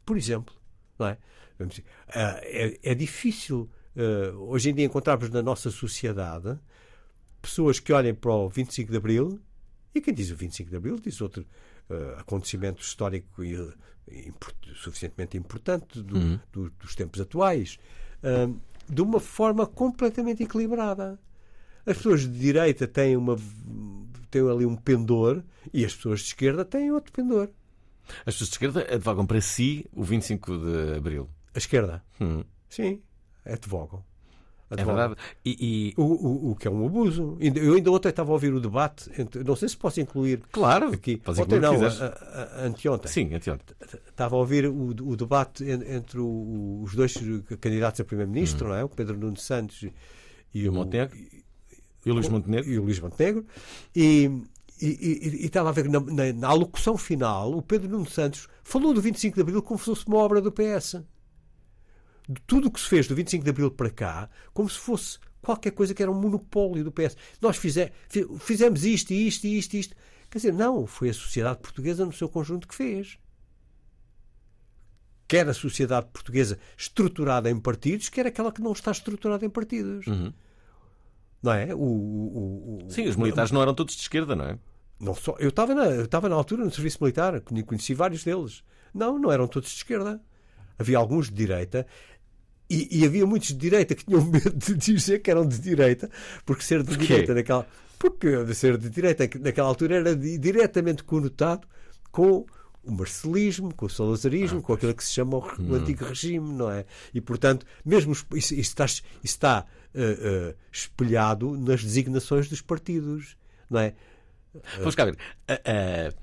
[0.05, 0.55] por exemplo.
[0.97, 1.17] Não é?
[2.09, 6.57] Ah, é, é difícil ah, hoje em dia encontrarmos na nossa sociedade
[7.49, 9.39] pessoas que olhem para o 25 de Abril
[9.93, 11.45] e quem diz o 25 de Abril diz outro
[11.89, 13.53] ah, acontecimento histórico e,
[14.09, 17.77] e import- suficientemente importante do- do- dos tempos atuais
[18.23, 18.49] ah,
[18.89, 21.19] de uma forma completamente equilibrada.
[21.85, 23.37] As pessoas de direita têm, uma,
[24.29, 25.41] têm ali um pendor
[25.73, 27.49] e as pessoas de esquerda têm outro pendor.
[28.25, 31.29] As pessoas de esquerda advogam para si o 25 de Abril.
[31.53, 33.01] A esquerda, Hum, sim,
[33.45, 34.03] advogam.
[34.69, 35.15] É verdade.
[35.45, 37.37] E, e- O, o, o que é um abuso.
[37.39, 40.87] Eu ainda ontem estava a ouvir o debate, entre- não sei se posso incluir claro,
[40.89, 41.17] aqui.
[41.17, 43.11] podes Ontem não, a- a- anteontem.
[43.11, 43.75] Sim, anteontem.
[44.09, 47.13] Estava a ouvir o, o debate en- entre o- os dois
[47.61, 48.83] candidatos a primeiro-ministro, não é?
[48.83, 49.93] O Pedro Nuno Santos e,
[50.53, 51.17] E o Montenegro?
[52.05, 52.69] E o Luís Montenegro?
[52.71, 53.45] e o Luís Montenegro.
[53.95, 54.31] E,
[54.81, 59.01] e, estava a ver na, na- na alocução final, o Pedro Nuno Santos falou do
[59.01, 61.01] 25 de Abril como se fosse uma obra do PS.
[62.29, 65.17] De tudo o que se fez do 25 de Abril para cá, como se fosse
[65.41, 67.15] qualquer coisa que era um monopólio do PS.
[67.41, 69.95] Nós fize- fi- fizemos isto, e isto, e isto, e isto.
[70.29, 73.17] Quer dizer, não, foi a sociedade portuguesa no seu conjunto que fez.
[75.27, 80.05] quer a sociedade portuguesa estruturada em partidos, quer aquela que não está estruturada em partidos.
[81.43, 81.75] Não é?
[81.75, 84.57] O, o- o- Sim, os militares não eram todos de esquerda, não é?
[84.99, 88.23] não só, eu estava na, eu estava na altura no serviço militar, conhe- conheci vários
[88.23, 88.63] deles.
[88.93, 90.19] Não, não eram todos de esquerda.
[90.79, 91.85] Havia alguns de direita.
[92.69, 96.09] E, e havia muitos de direita que tinham medo de dizer que eram de direita,
[96.45, 97.05] porque ser de Porquê?
[97.07, 97.67] direita naquela.
[97.99, 101.67] Porque ser de direita naquela altura era di- diretamente conotado
[102.11, 102.45] com
[102.83, 106.69] o marcelismo, com o salazarismo, com aquilo que se chama o, o antigo regime, não
[106.71, 106.85] é?
[107.13, 113.35] E, portanto, mesmo isso, isso está, isso está eh, eh, espelhado nas designações dos partidos,
[113.69, 113.93] não é?
[114.77, 115.17] Vamos cá ver.
[115.47, 116.13] Ah, ah,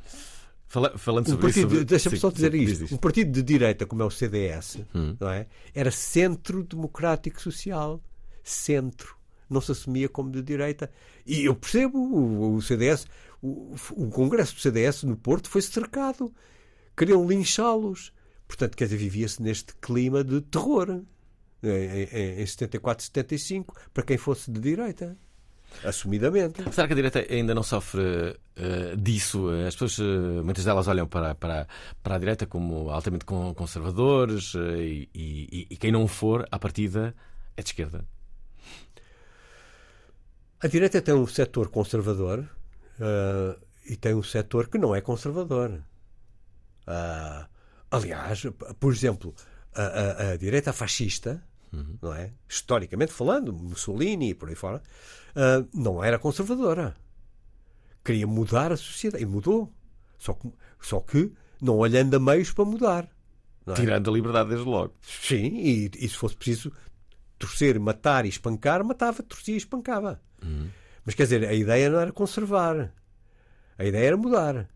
[0.74, 1.70] fala- falando Um sobre partido, isso.
[1.70, 2.78] sobre- deixa-me só dizer sim, isto.
[2.82, 2.94] diz Hum.
[2.96, 4.84] Um partido de direita como é o CDS,
[5.20, 5.46] não é?
[5.74, 8.02] Era Centro Democrático Social.
[8.42, 9.16] Centro.
[9.48, 10.90] Não se assumia como de direita.
[11.26, 13.06] E eu percebo, o, o CDS,
[13.40, 16.32] o, o Congresso do CDS no Porto foi cercado.
[16.96, 18.12] Queriam linchá-los.
[18.46, 21.02] Portanto, quer dizer, vivia-se neste clima de terror.
[21.62, 21.68] Em,
[22.12, 25.16] em, em 74, 75, para quem fosse de direita.
[25.82, 26.62] Assumidamente.
[26.72, 29.48] Será que a direita ainda não sofre eh, disso?
[29.66, 31.66] As pessoas, eh, muitas delas olham para, para,
[32.02, 36.58] para a direita como altamente con- conservadores eh, e, e- e quem não for, à
[36.58, 37.14] partida,
[37.56, 38.04] é de esquerda.
[40.60, 42.48] A direita tem um setor conservador
[43.86, 45.82] e tem um setor que não é conservador.
[46.86, 47.46] Ah,
[47.90, 48.46] aliás,
[48.80, 49.34] por exemplo,
[49.74, 51.42] a, a- a direita fascista,
[52.00, 52.32] não é?
[52.48, 54.82] historicamente falando, Mussolini e por aí fora,
[55.34, 56.94] ah, não era conservadora.
[58.04, 59.72] Queria mudar a sociedade e mudou.
[60.18, 63.08] Só que, só que não olhando a meios para mudar.
[63.64, 63.76] não é?
[63.76, 64.94] Tirando a liberdade desde logo.
[65.02, 66.72] Sim, e, e se fosse preciso
[67.38, 70.20] torcer, matar e espancar, matava, torcia e espancava.
[71.04, 72.92] Mas quer dizer, a ideia não era conservar.
[73.78, 74.68] A ideia era mudar.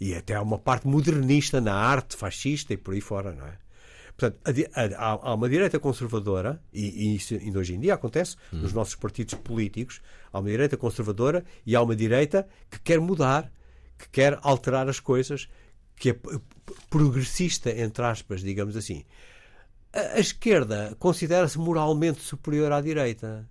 [0.00, 3.58] E até há uma parte modernista na arte fascista e por aí fora, não é?
[4.16, 4.40] Portanto,
[4.74, 8.72] a a- há, uma direita conservadora, e, e isso ainda hoje em dia acontece nos
[8.72, 10.00] nossos partidos políticos,
[10.32, 13.52] há uma direita conservadora e há uma direita que quer mudar,
[13.98, 15.48] que quer alterar as coisas,
[15.96, 16.16] que é
[16.88, 19.04] progressista, entre aspas, digamos assim.
[19.92, 23.48] A, a esquerda considera-se moralmente superior à direita.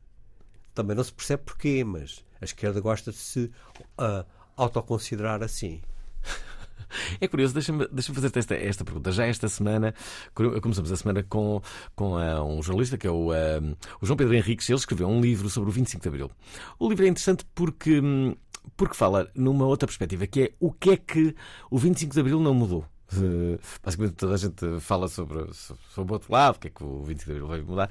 [0.73, 3.51] Também não se percebe porquê, mas a esquerda gosta de se
[3.97, 4.25] ah,
[4.57, 5.81] autoconsiderar assim.
[7.21, 9.11] É curioso, deixa-me deixa fazer-te esta, esta pergunta.
[9.11, 9.93] Já esta semana,
[10.33, 11.61] co- começamos a semana com,
[11.95, 13.61] com ah, um jornalista que é o, ah,
[14.01, 14.69] o João Pedro Henriques.
[14.69, 16.31] Ele escreveu um livro sobre o 25 de Abril.
[16.79, 18.35] O livro é interessante porque, hum,
[18.75, 21.35] porque fala numa outra perspectiva, que é o que é que
[21.69, 22.85] o 25 de Abril não mudou.
[23.17, 26.83] Eh, Basicamente toda a gente fala sobre, sobre o outro lado, o que é que
[26.83, 27.89] o 25 de Abril vai mudar.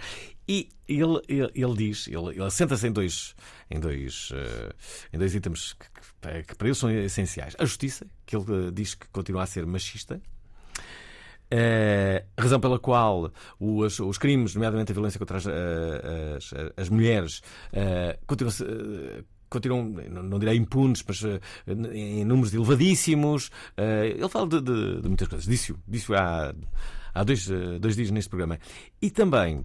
[0.48, 3.34] E ele, ele, ele diz, ele, ele assenta-se em dois,
[3.70, 4.72] em dois, eh,
[5.12, 7.54] em dois itens que, que- que para ele são essenciais.
[7.58, 10.20] A justiça, que ele eh, diz que continua a ser machista.
[11.50, 16.88] Eh, razão pela qual os, os crimes, nomeadamente a violência contra as, eh, as, as
[16.88, 19.22] mulheres, eh, continuam, eh,
[19.54, 21.40] continuam, não direi impunes, mas eh,
[21.92, 23.50] em números elevadíssimos.
[23.76, 25.46] Eh, ele fala de, de- de muitas coisas.
[25.46, 26.54] Disse-o disse há,
[27.14, 28.58] há dois, eh, dois dias neste programa.
[29.00, 29.64] E também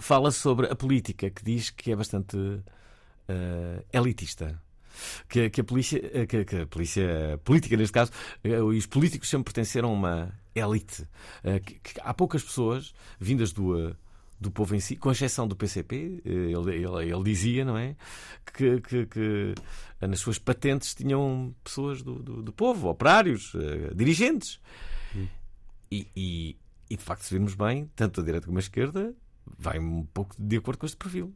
[0.00, 2.36] fala sobre a política, que diz que é bastante
[3.28, 4.60] eh, elitista.
[5.26, 8.12] Que, que a polícia, que, que a polícia política, neste caso,
[8.68, 11.08] os políticos sempre pertenceram a uma elite.
[11.42, 13.96] Eh, que, há poucas pessoas vindas do,
[14.42, 17.96] do povo em si, com exceção do PCP, eh, ele, ele, ele dizia, não é?
[18.52, 19.54] Que, que, que
[20.00, 24.60] eh, nas suas patentes tinham pessoas do, do, do povo, operários, eh, dirigentes.
[25.90, 26.56] E, e,
[26.90, 29.14] e, de facto, se virmos bem, tanto a direita como a esquerda,
[29.58, 31.32] vai um pouco de acordo com este perfil.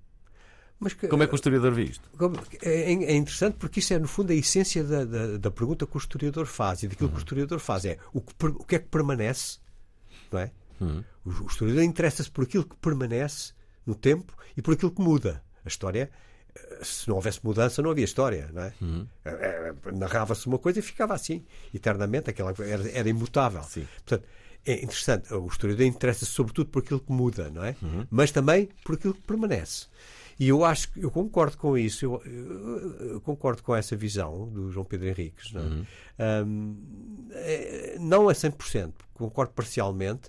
[0.79, 2.09] Mas que- Como é que o historiador vê isto?
[2.19, 5.87] Como- É, é interessante porque isso é, no fundo, a essência da, da, da pergunta
[5.87, 6.83] que o historiador faz.
[6.83, 9.59] E daquilo que o historiador faz é o que, o que é que permanece,
[10.31, 10.51] não é?
[11.25, 13.53] O, o historiador interessa-se por aquilo que permanece
[13.87, 15.43] no tempo e por aquilo que muda.
[15.65, 16.11] A história,
[16.55, 18.73] eh, se não houvesse mudança, não havia história, não é?
[19.25, 23.63] Eh, eh, Narrava-se uma coisa e ficava assim, eternamente, aquela era, era imutável.
[23.65, 23.87] Sim.
[23.97, 24.25] Portanto,
[24.65, 25.33] é interessante.
[25.33, 27.75] O historiador interessa-se sobretudo por aquilo que muda, não é?
[28.11, 29.87] Mas também por aquilo que permanece.
[30.39, 34.47] E eu acho que eu concordo com isso, eu, eu- eu concordo com essa visão
[34.49, 35.51] do João Pedro Henriques.
[35.53, 35.85] Não,
[36.19, 36.45] é?
[36.45, 40.29] Hum, é, não a 100%, concordo parcialmente.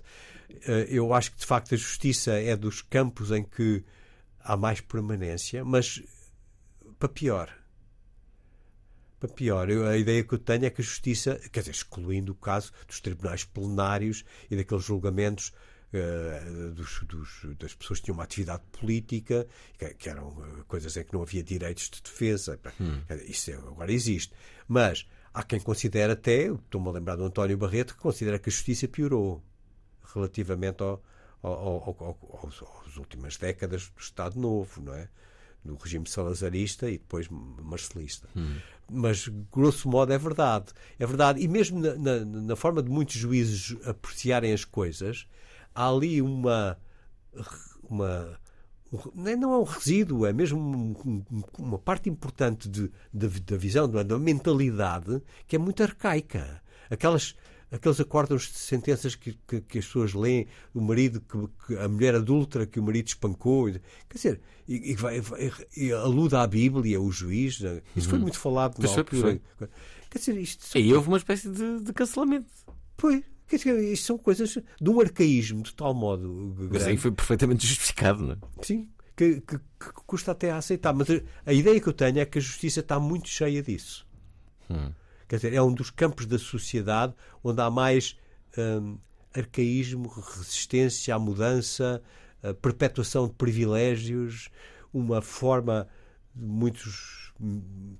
[0.50, 3.84] Eh, Eu acho que de facto a justiça é dos campos em que
[4.40, 6.02] há mais permanência, mas
[6.98, 7.52] para pior.
[9.20, 12.32] Para pior, eu- a ideia que eu tenho é que a justiça, quer dizer, excluindo
[12.32, 15.52] o caso dos tribunais plenários e daqueles julgamentos
[15.90, 16.42] eh,
[16.74, 21.02] dos- dos- das pessoas que tinham uma atividade política, que, que eram eh, coisas em
[21.02, 22.60] que não havia direitos de defesa.
[23.08, 24.34] Dizer, Isso é- agora existe.
[24.68, 28.52] Mas há quem considere até, estou-me a lembrar do António Barreto, que considera que a
[28.52, 29.42] justiça piorou.
[30.14, 31.02] Relativamente ao,
[31.42, 35.08] ao, ao, ao, aos, às últimas décadas do Estado Novo, não é?
[35.64, 38.28] Do regime salazarista e depois marcelista.
[38.36, 38.56] Hum.
[38.90, 40.72] Mas, grosso modo, é verdade.
[40.98, 41.42] É verdade.
[41.42, 45.26] E mesmo na, na, na forma de muitos juízes apreciarem as coisas,
[45.74, 46.78] há ali uma.
[47.82, 48.38] uma
[49.14, 50.96] não é um resíduo, é mesmo
[51.58, 56.62] uma parte importante de, de, da visão, da mentalidade, que é muito arcaica.
[56.88, 57.34] Aquelas,
[57.70, 61.88] aqueles acordos de sentenças que, que, que, as pessoas leem, o marido, que, que, a
[61.88, 63.80] mulher adulta que o marido espancou, quer
[64.14, 65.20] dizer, e, e, vai,
[65.76, 67.80] e alude à Bíblia, o juiz, né?
[67.96, 68.22] isso foi Uhum.
[68.22, 69.40] muito falado na foi, altura.
[69.58, 69.70] pois
[70.10, 72.46] Quer dizer, isto E houve uma espécie de, de cancelamento.
[72.96, 76.90] Pois, quer dizer, isto são coisas de um arcaísmo de tal modo Mas grande.
[76.90, 78.36] aí foi perfeitamente justificado, não é?
[78.62, 80.94] Sim, que, que- que custa até a aceitar.
[80.94, 84.06] Mas a, a ideia que eu tenho é que a justiça está muito cheia disso.
[84.70, 84.90] Hum.
[85.28, 87.14] Quer dizer, é um dos campos da sociedade
[87.44, 88.16] onde há mais
[88.56, 88.98] hum,
[89.34, 92.02] arcaísmo, resistência à mudança,
[92.62, 94.48] perpetuação de privilégios,
[94.92, 95.86] uma forma
[96.34, 97.32] de muitos.
[97.40, 97.96] hum,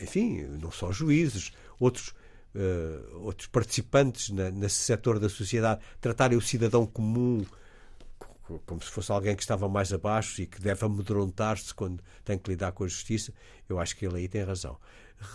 [0.00, 2.14] Enfim, não só juízes, outros.
[2.58, 7.44] eh, outros participantes na- nesse setor da sociedade tratarem o cidadão comum
[8.18, 12.38] co- como se fosse alguém que estava mais abaixo e que deve amedrontar-se quando tem
[12.38, 13.32] que lidar com a justiça,
[13.68, 14.78] eu acho que ele aí tem razão.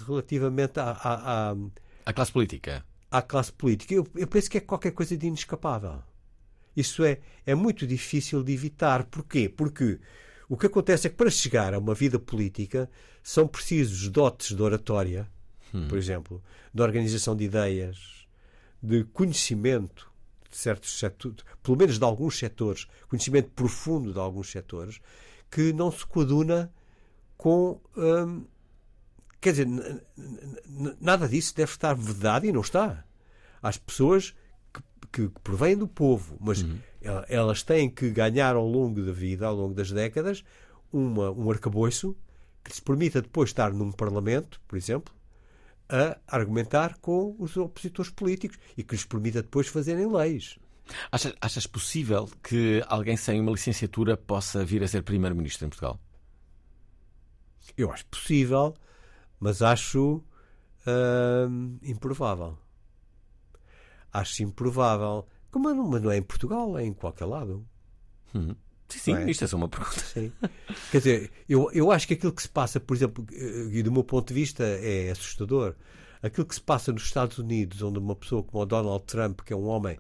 [0.07, 1.55] Relativamente à, à, à,
[2.05, 2.85] A classe política.
[3.09, 6.01] à classe política, eu, eu penso que é qualquer coisa de inescapável.
[6.75, 9.03] Isso é, é muito difícil de evitar.
[9.05, 9.49] Porquê?
[9.49, 9.99] Porque
[10.47, 12.89] o que acontece é que para chegar a uma vida política
[13.21, 15.29] são precisos dotes de oratória,
[15.89, 16.41] por exemplo,
[16.73, 18.25] de organização de ideias,
[18.81, 20.09] de conhecimento
[20.49, 24.99] de certos setores, pelo menos de alguns setores, conhecimento profundo de alguns setores,
[25.49, 26.71] que não se coaduna
[27.37, 27.79] com.
[27.95, 28.45] hum,
[29.41, 29.67] quer dizer,
[30.99, 33.03] nada disso deve estar vedado e não está.
[33.61, 34.33] Às pessoas
[35.11, 36.61] que, que, do povo, mas
[37.01, 40.43] el- elas têm que ganhar ao longo da vida, ao longo das décadas,
[40.93, 42.15] uma, um arcabouço
[42.63, 45.13] que lhes permita depois estar num parlamento, por exemplo,
[45.89, 50.57] a argumentar com os opositores políticos e que lhes permita depois fazerem leis.
[51.11, 55.99] Achas, achas possível que alguém sem uma licenciatura possa vir a ser primeiro-ministro em Portugal?
[57.77, 58.73] Eu acho possível,
[59.41, 60.23] mas acho
[61.49, 62.57] hum, improvável.
[64.13, 65.27] Acho improvável.
[65.49, 67.67] Como não, mas não é em Portugal, é em qualquer lado.
[68.31, 68.55] Sim,
[68.87, 69.31] sim, Não é?
[69.31, 69.99] isto é só uma pergunta.
[69.99, 70.31] Sim.
[70.91, 73.91] Quer dizer, eu, eu acho que aquilo que se passa, por exemplo, eh, e do
[73.91, 75.75] meu ponto de vista é assustador,
[76.21, 79.51] aquilo que se passa nos Estados Unidos, onde uma pessoa como o Donald Trump, que
[79.53, 79.97] é um homem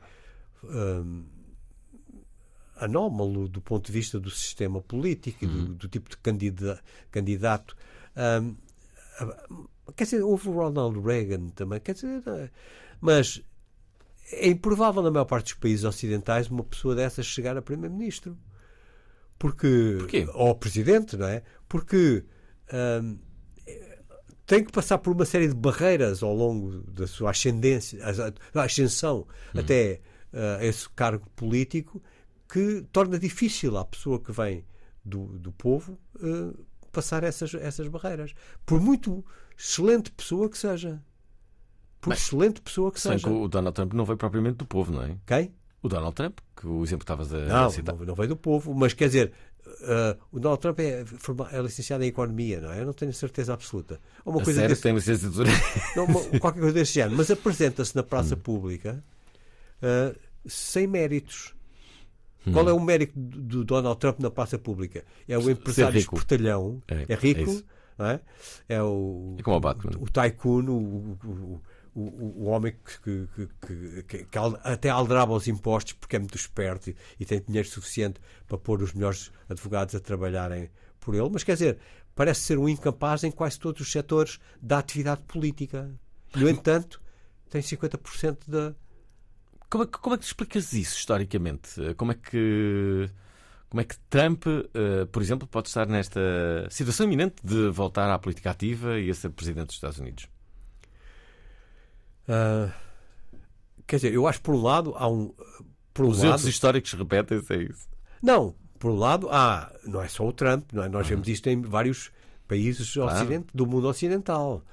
[0.63, 1.25] hum,
[2.77, 7.75] anómalo do ponto de vista do sistema político e do, do tipo de candida- candidato,
[8.41, 8.55] hum,
[9.95, 12.49] quer dizer, houve o Ronald Reagan também, quer dizer, eh,
[12.99, 13.41] mas
[14.31, 18.37] é improvável na maior parte dos países ocidentais uma pessoa dessas chegar a primeiro-ministro.
[19.37, 19.95] Porque.
[19.99, 20.27] Porquê?
[20.33, 21.43] Ou presidente, não é?
[21.67, 22.23] Porque.
[23.01, 23.17] hum,
[24.45, 27.99] tem que passar por uma série de barreiras ao longo da sua ascendência,
[28.53, 30.01] a ascensão até
[30.33, 32.03] ah, esse cargo político
[32.49, 34.65] que torna difícil à pessoa que vem
[35.05, 36.53] do, do povo ah,
[36.91, 38.33] passar essas, essas barreiras.
[38.65, 39.23] Por muito
[39.57, 41.01] excelente pessoa que seja.
[41.99, 43.27] Por excelente pessoa que seja.
[43.27, 45.15] que o Donald Trump não veio propriamente do povo, não é?
[45.25, 45.53] Quem?
[45.83, 47.95] O Donald Trump, que o exemplo que estavas a Não, citar.
[47.95, 49.33] não, não veio do povo, mas quer dizer,
[49.83, 51.03] ah, o Donald Trump é,
[51.51, 52.81] é licenciado em Economia, não é?
[52.81, 53.99] Eu não tenho certeza absoluta.
[54.25, 55.49] Ou uma A coisa sério, desse, tem licenciatura.
[55.95, 58.05] não, uma- qualquer coisa desse género, mas apresenta-se na Hum.
[58.05, 59.03] praça pública
[59.81, 60.13] ah,
[60.45, 61.53] sem méritos.
[62.45, 62.53] Hum.
[62.53, 65.03] Qual é o mérito do do Donald Trump na praça pública?
[65.27, 66.15] É o empresário rico.
[66.15, 67.63] espertalhão, É, é, rico,
[67.99, 68.19] é é?
[68.77, 69.91] É o, É como o Batman.
[69.99, 71.61] o, o tycoon, o, o,
[71.93, 72.73] o, o- homem
[73.03, 73.47] que, que,
[74.07, 74.27] que, que-
[74.63, 78.81] até aldraba os impostos porque é muito esperto e, e tem dinheiro suficiente para pôr
[78.81, 81.29] os melhores advogados a trabalharem por ele.
[81.29, 81.77] Mas quer dizer,
[82.15, 85.91] parece ser um incapaz em quase todos os setores da atividade política.
[86.35, 86.99] No entanto,
[87.49, 88.73] tem 50% da.
[89.71, 91.95] Como é, que, como é que explicas isso historicamente?
[91.95, 93.09] Como é que.
[93.69, 96.19] Como é que Trump, eh, por exemplo, pode estar nesta
[96.69, 100.27] situação iminente de voltar à política ativa e a ser presidente dos Estados Unidos?
[102.27, 102.69] ah,
[103.87, 105.33] quer dizer, eu acho que por um lado há um.
[105.93, 107.87] Por um Os lado, erros históricos repetem-se, é isso.
[108.21, 110.89] Não, por um lado, há, não é só o Trump, é?
[110.89, 112.11] nós vemos isto em vários
[112.47, 114.63] países ocident- do mundo ocidental.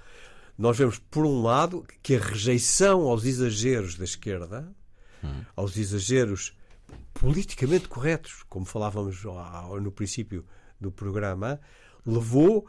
[0.56, 4.72] Nós vemos, por um lado, que a rejeição aos exageros da esquerda,
[5.56, 6.56] aos exageros
[7.12, 9.22] politicamente corretos, como falávamos
[9.82, 10.44] no princípio
[10.80, 11.60] do programa,
[12.06, 12.66] levou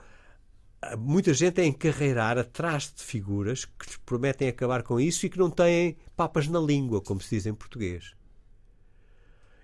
[0.97, 5.49] muita gente a encarreirar atrás de figuras que prometem acabar com isso e que não
[5.49, 8.13] têm papas na língua, como se diz em português.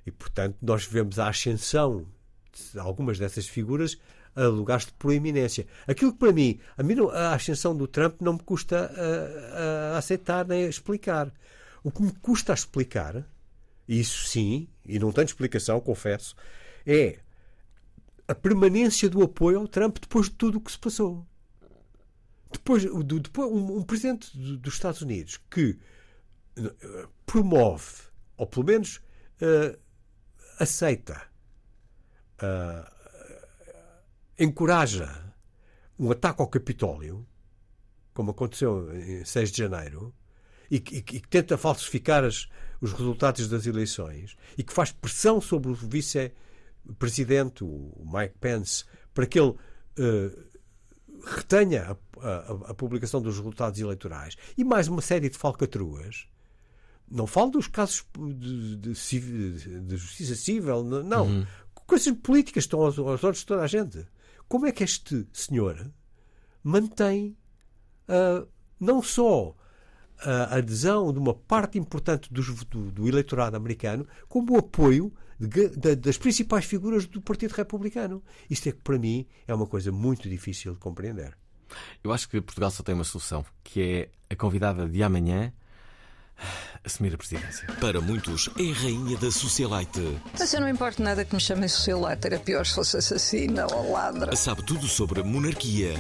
[0.06, 2.06] E, portanto, nós vemos a ascensão
[2.54, 3.98] de algumas dessas figuras
[4.36, 5.66] a lugares de proeminência.
[5.88, 8.92] Aquilo que, para mim, a, mim a ascensão do Trump não me custa
[9.98, 11.34] aceitar nem explicar.
[11.86, 13.24] O que me custa a explicar,
[13.88, 16.36] isso sim, e não tenho explicação, confesso,
[16.84, 17.20] é
[18.28, 21.24] a permanência do apoio ao Trump depois de tudo o que se passou.
[22.52, 25.78] Depois, do- depois um, um presidente do- dos Estados Unidos que
[26.58, 28.02] eh, promove,
[28.36, 29.00] ou pelo menos
[29.40, 29.78] eh,
[30.60, 31.22] aceita,
[32.40, 32.92] ah,
[34.40, 35.34] encoraja
[36.00, 37.28] um ataque ao Capitólio,
[38.12, 40.12] como aconteceu em 6 de janeiro,
[40.70, 42.48] e que, e que- tenta falsificar as-
[42.82, 49.26] os resultados das eleições, e que faz pressão sobre o vice-presidente, o Mike Pence, para
[49.26, 49.54] que ele
[49.98, 50.32] eh,
[51.26, 56.28] retenha a, a- a publicação dos resultados eleitorais, e mais uma série de falcatruas.
[57.10, 61.48] Não falo dos casos de, de civi- de justiça civil, não.
[61.88, 64.06] Coisas políticas estão aos, aos olhos de toda a gente.
[64.48, 65.92] Como é que este senhor
[66.64, 67.38] mantém
[68.08, 68.46] ah,
[68.80, 69.56] não só
[70.22, 75.68] a adesão de uma parte importante dos- do, do eleitorado americano, como o apoio de
[75.70, 78.24] da- das principais figuras do Partido Republicano.
[78.50, 81.36] Isto é que, para mim, é uma coisa muito difícil de compreender.
[82.04, 85.52] Eu acho que Portugal só tem uma solução, que é a convidada de amanhã
[86.84, 87.68] assumir a presidência.
[87.80, 90.18] Para muitos, é a rainha da socialite.
[90.38, 92.28] Mas eu não importo nada que me chamem socialite.
[92.28, 94.36] Era pior se fosse assassina ou ladra.
[94.36, 95.96] Sabe tudo sobre a monarquia,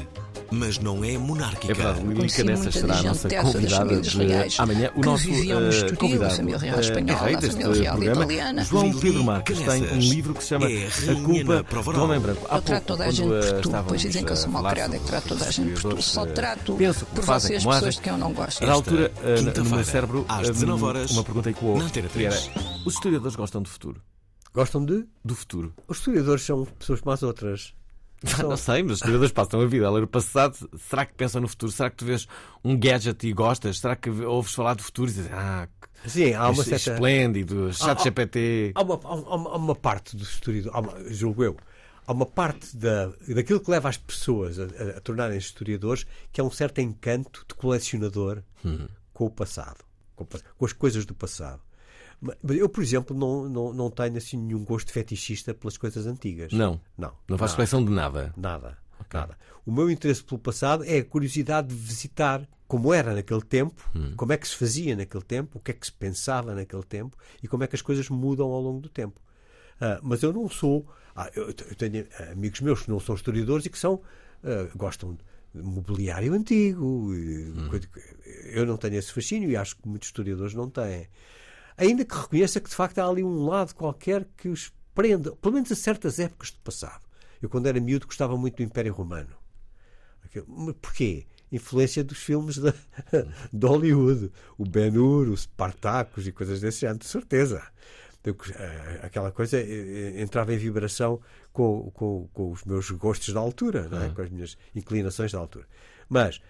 [0.52, 1.72] mas não é monárquica.
[1.72, 4.92] É verdade, Lilica Nessas será a nossa convidada de reais amanhã.
[4.96, 8.04] O nosso eh, a convidado, família real eh, espanhola, é rei a deste família real
[8.04, 8.64] italiana.
[8.64, 12.04] João Pedro Marques tem um livro que se chama é A Culpa do.
[12.04, 12.46] Homem Branco.
[12.50, 14.36] Há Eu trato pouco, toda a gente por eh, tu, estávamos pois dizem que eu
[14.36, 16.02] sou a mau falar criado, é que trato toda a gente por tu.
[16.02, 16.78] Só eh, trato
[17.14, 18.66] por vocês, pessoas de quem eu não gosto.
[18.66, 21.66] Na altura, eh, no meu cérebro, às eh, 19 horas, uma pergunta que
[22.00, 22.52] era, 3.
[22.86, 24.02] os historiadores gostam do futuro?
[24.54, 25.06] Gostam de?
[25.24, 25.74] Do futuro.
[25.88, 27.74] Os historiadores são pessoas como as outras.
[28.24, 30.58] São- Não sei, mas os historiadores passam a vida a ler o passado.
[30.90, 31.72] Será que pensam no futuro?
[31.72, 32.26] Será que tu vês
[32.64, 33.80] um gadget e gostas?
[33.80, 35.68] Será que ouves falar do futuro e dizes, ah,
[36.04, 36.94] que Sim, há uma certa.
[36.94, 38.72] esplêndido, chat Ah, ah, GPT.
[38.74, 40.18] Há uma, há uma- há uma parte
[40.72, 41.58] há uma- julgo eu,
[42.08, 46.40] há uma parte da, daquilo que leva as pessoas a, a- a tornarem-se historiadores que
[46.40, 48.42] é um certo encanto de colecionador
[49.14, 49.84] com o passado,
[50.16, 51.62] com, as coisas do passado.
[52.48, 56.52] Eu, por exemplo, não, não, não tenho assim nenhum gosto fetichista pelas coisas antigas.
[56.54, 56.80] Não.
[56.98, 57.12] Não.
[57.28, 57.54] Não Nada.
[57.54, 58.34] coleção de nada.
[58.38, 58.78] Nada.
[59.14, 59.38] Nada.
[59.66, 64.34] O meu interesse pelo passado é a curiosidade de visitar como era naquele tempo, como
[64.34, 67.48] é que se fazia naquele tempo, o que é que se pensava naquele tempo e
[67.48, 69.22] como é que as coisas mudam ao longo do tempo.
[69.80, 70.88] Ah, mas eu não sou.
[71.16, 74.02] ah, eu eu tenho amigos meus que não são historiadores e que são.
[74.44, 75.20] ah, gostam de
[75.64, 77.12] mobiliário antigo.
[77.90, 77.90] que-
[78.54, 81.08] Eu não tenho esse fascínio e acho que muitos historiadores não têm.
[81.78, 85.56] Ainda que reconheça que de facto há ali um lado qualquer que os prenda, pelo
[85.56, 87.04] menos a certas épocas do passado.
[87.42, 89.36] Eu, quando era miúdo, gostava muito do Império Romano.
[90.82, 91.26] Porquê?
[91.52, 92.74] Influência dos filmes da-
[93.54, 94.32] de Hollywood.
[94.58, 97.62] O Ben-Hur, os Spartacus e coisas desse género, de certeza.
[98.32, 101.20] Eh, aquela coisa eh, entrava em vibração
[101.54, 104.10] com, com, com os meus gostos da altura, é?
[104.14, 105.68] com as minhas inclinações da altura.
[106.10, 106.42] Mas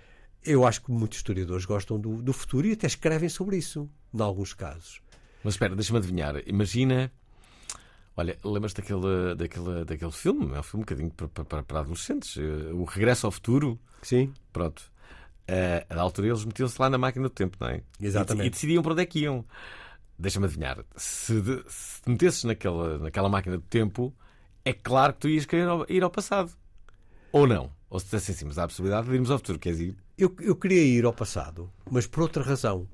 [0.44, 4.22] eu acho que muitos historiadores gostam do, do futuro e até escrevem sobre isso, em
[4.22, 5.02] alguns casos.
[5.44, 6.36] Mas espera, deixa-me adivinhar.
[6.48, 7.12] Imagina.
[8.18, 10.54] Olha, lembras-te daquele, daquele, daquele filme?
[10.56, 12.38] É um filme um bocadinho para, para, para adolescentes.
[12.38, 13.78] eh, O Regresso ao Futuro.
[14.02, 14.32] Sim?
[14.54, 14.84] Pronto.
[15.48, 17.82] Eh, a altura eles metiam-se lá na máquina do tempo, não é?
[18.00, 18.46] Exatamente.
[18.46, 19.44] E, e decidiam para onde é que iam.
[20.18, 20.84] Deixa-me adivinhar.
[20.96, 24.14] Se, de, se te metesses naquela, naquela máquina do tempo,
[24.64, 26.52] é claro que tu ias querer ir ao passado.
[27.32, 27.72] Ou não.
[27.90, 29.60] Ou se dissessem assim, mas há a possibilidade de irmos ao futuro.
[29.60, 29.98] Queres ir?
[30.18, 32.88] Eu, eu queria ir ao passado, mas por outra razão.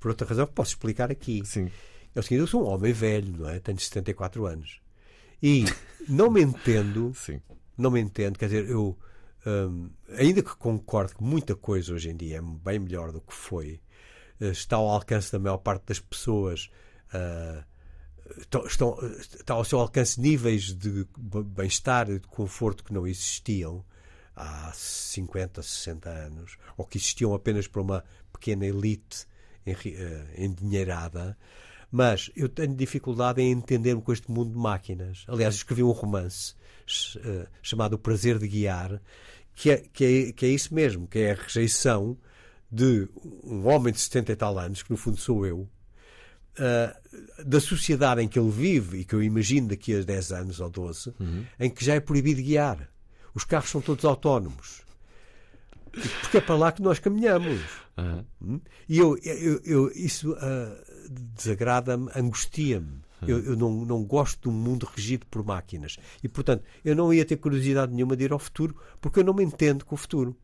[0.00, 1.42] Por outra razão que posso explicar aqui.
[1.44, 1.70] Sim.
[2.14, 3.58] É o seguinte, eu sou um homem velho, não é?
[3.58, 4.80] Tenho 74 anos.
[5.42, 5.64] E
[6.08, 7.40] não me entendo, Sim.
[7.76, 8.96] não me entendo, quer dizer, eu
[9.46, 13.34] hum, ainda que concordo que muita coisa hoje em dia é bem melhor do que
[13.34, 13.80] foi,
[14.50, 16.70] está ao alcance da maior parte das pessoas,
[17.12, 17.64] ah,
[18.38, 18.98] estão, estão-
[19.56, 23.84] ao seu alcance níveis de bem-estar e de conforto que não existiam
[24.34, 29.26] há 50, 60 anos, ou que existiam apenas para uma pequena elite
[29.66, 29.74] eh,
[30.38, 31.36] endinheirada.
[31.90, 35.24] Mas eu tenho dificuldade em entender-me com este mundo de máquinas.
[35.28, 36.54] Aliás, escrevi um romance
[36.86, 39.00] ch- eh, chamado O Prazer de Guiar,
[39.54, 42.16] que é, que, é, que é isso mesmo, que é a rejeição
[42.72, 43.06] de
[43.44, 45.68] um homem de 70 e tal anos, que no fundo sou eu,
[46.58, 46.96] ah,
[47.44, 50.70] da sociedade em que ele vive e que eu imagino daqui a 10 anos ou
[50.70, 51.14] 12,
[51.60, 52.88] em que já é proibido guiar.
[53.34, 54.82] Os carros são todos autónomos.
[56.20, 57.60] Porque é para lá que nós caminhamos.
[58.40, 58.60] Uhum.
[58.88, 63.02] E eu, eu, eu isso uh, desagrada-me, angustia-me.
[63.26, 65.96] Eu, eu não, não gosto de um mundo regido por máquinas.
[66.24, 69.32] E, portanto, eu não ia ter curiosidade nenhuma de ir ao futuro, porque eu não
[69.32, 70.36] me entendo com o futuro.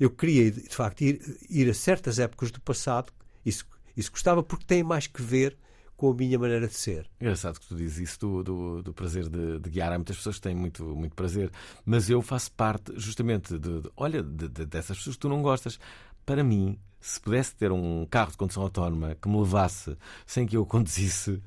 [0.00, 1.20] Eu queria, de facto, ir,
[1.50, 3.12] ir a certas épocas do passado.
[3.44, 5.58] Isso, isso gostava porque tem mais que ver
[5.94, 7.06] com a minha maneira de ser.
[7.20, 9.92] Engraçado que tu dizes isso do, do, do prazer de, de, guiar.
[9.92, 11.50] Há muitas pessoas que têm muito, muito prazer,
[11.84, 15.78] mas eu faço parte justamente de, de olha, de, dessas pessoas que tu não gostas.
[16.24, 19.94] Para mim, se pudesse ter um carro de condução autónoma que me levasse
[20.26, 21.42] sem que eu conduzisse,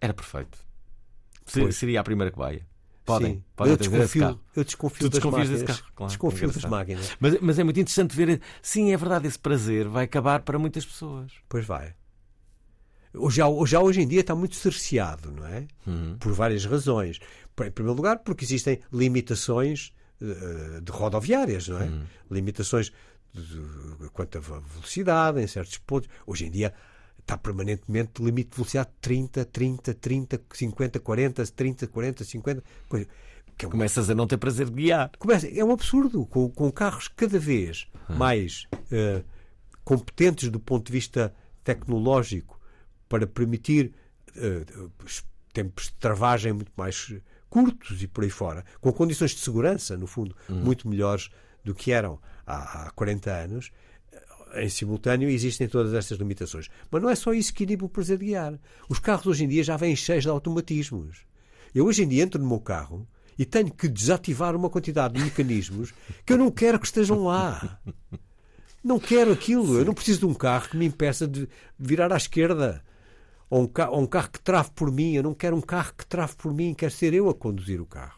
[0.00, 0.56] era perfeito.
[1.52, 1.74] Pois.
[1.74, 2.64] Seria a primeira cobaia.
[3.08, 3.44] Podem, Sim.
[3.56, 5.62] podem eu desconfio, eu desconfio das máquinas.
[5.62, 7.16] Carro, claro, desconfio é das máquinas.
[7.18, 8.38] Mas, mas é muito interessante ver.
[8.60, 11.32] Sim, é verdade, esse prazer vai acabar para muitas pessoas.
[11.48, 11.94] Pois vai.
[13.30, 15.66] Já, já hoje em dia está muito cerceado, não é?
[15.86, 16.18] Uhum.
[16.20, 17.18] Por várias razões.
[17.58, 21.84] Em primeiro lugar, porque existem limitações uh, de rodoviárias, não é?
[21.86, 22.02] Uhum.
[22.30, 22.92] Limitações
[23.32, 26.10] de, de, quanto a velocidade em certos pontos.
[26.26, 26.74] Hoje em dia
[27.28, 32.64] está permanentemente limite de velocidade 30, 30, 30, 50, 40, 30, 40, 50.
[32.88, 33.06] Coisa,
[33.58, 33.70] é um...
[33.70, 35.10] Começas a não ter prazer de guiar.
[35.18, 38.16] Começa, é um absurdo, com, com carros cada vez Uhum.
[38.16, 39.22] mais uh,
[39.84, 42.58] competentes do ponto de vista tecnológico
[43.06, 43.92] para permitir
[44.34, 44.90] uh,
[45.52, 47.14] tempos de travagem muito mais
[47.50, 50.62] curtos e por aí fora, com condições de segurança, no fundo, Uhum.
[50.64, 51.28] muito melhores
[51.62, 53.70] do que eram há, há 40 anos,
[54.54, 56.68] em simultâneo existem todas estas limitações.
[56.90, 58.58] Mas não é só isso que inibe o prazer de guiar.
[58.88, 61.26] Os carros hoje em dia já vêm cheios de automatismos.
[61.74, 63.06] Eu hoje em dia entro no meu carro
[63.38, 65.92] e tenho que desativar uma quantidade de mecanismos
[66.26, 67.80] que eu não quero que estejam lá.
[68.82, 69.78] Não quero aquilo.
[69.78, 72.82] Eu não preciso de um carro que me impeça de virar à esquerda.
[73.50, 75.14] Ou um, carro, ou um carro que trave por mim.
[75.14, 76.74] Eu não quero um carro que trave por mim.
[76.74, 78.17] Quero ser eu a conduzir o carro.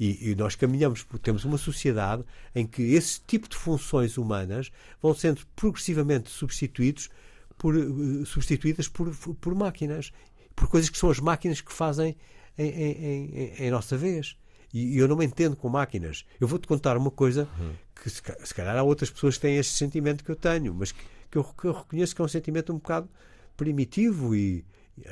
[0.00, 2.24] E, e, nós caminhamos, temos uma sociedade
[2.54, 4.72] em que esse tipo de funções humanas
[5.02, 7.10] vão sendo progressivamente substituídos
[7.58, 10.10] por, uh, substituídas por, por máquinas.
[10.56, 12.16] Por coisas que são as máquinas que fazem
[12.56, 12.92] em, em,
[13.34, 14.38] em, em nossa vez.
[14.72, 16.24] E, e eu não me entendo com máquinas.
[16.40, 17.74] Eu vou-te contar uma coisa Uhum.
[18.02, 20.92] que se, se, calhar há outras pessoas que têm este sentimento que eu tenho, mas
[20.92, 23.06] que, que, eu, que eu reconheço que é um sentimento um bocado
[23.54, 24.64] primitivo e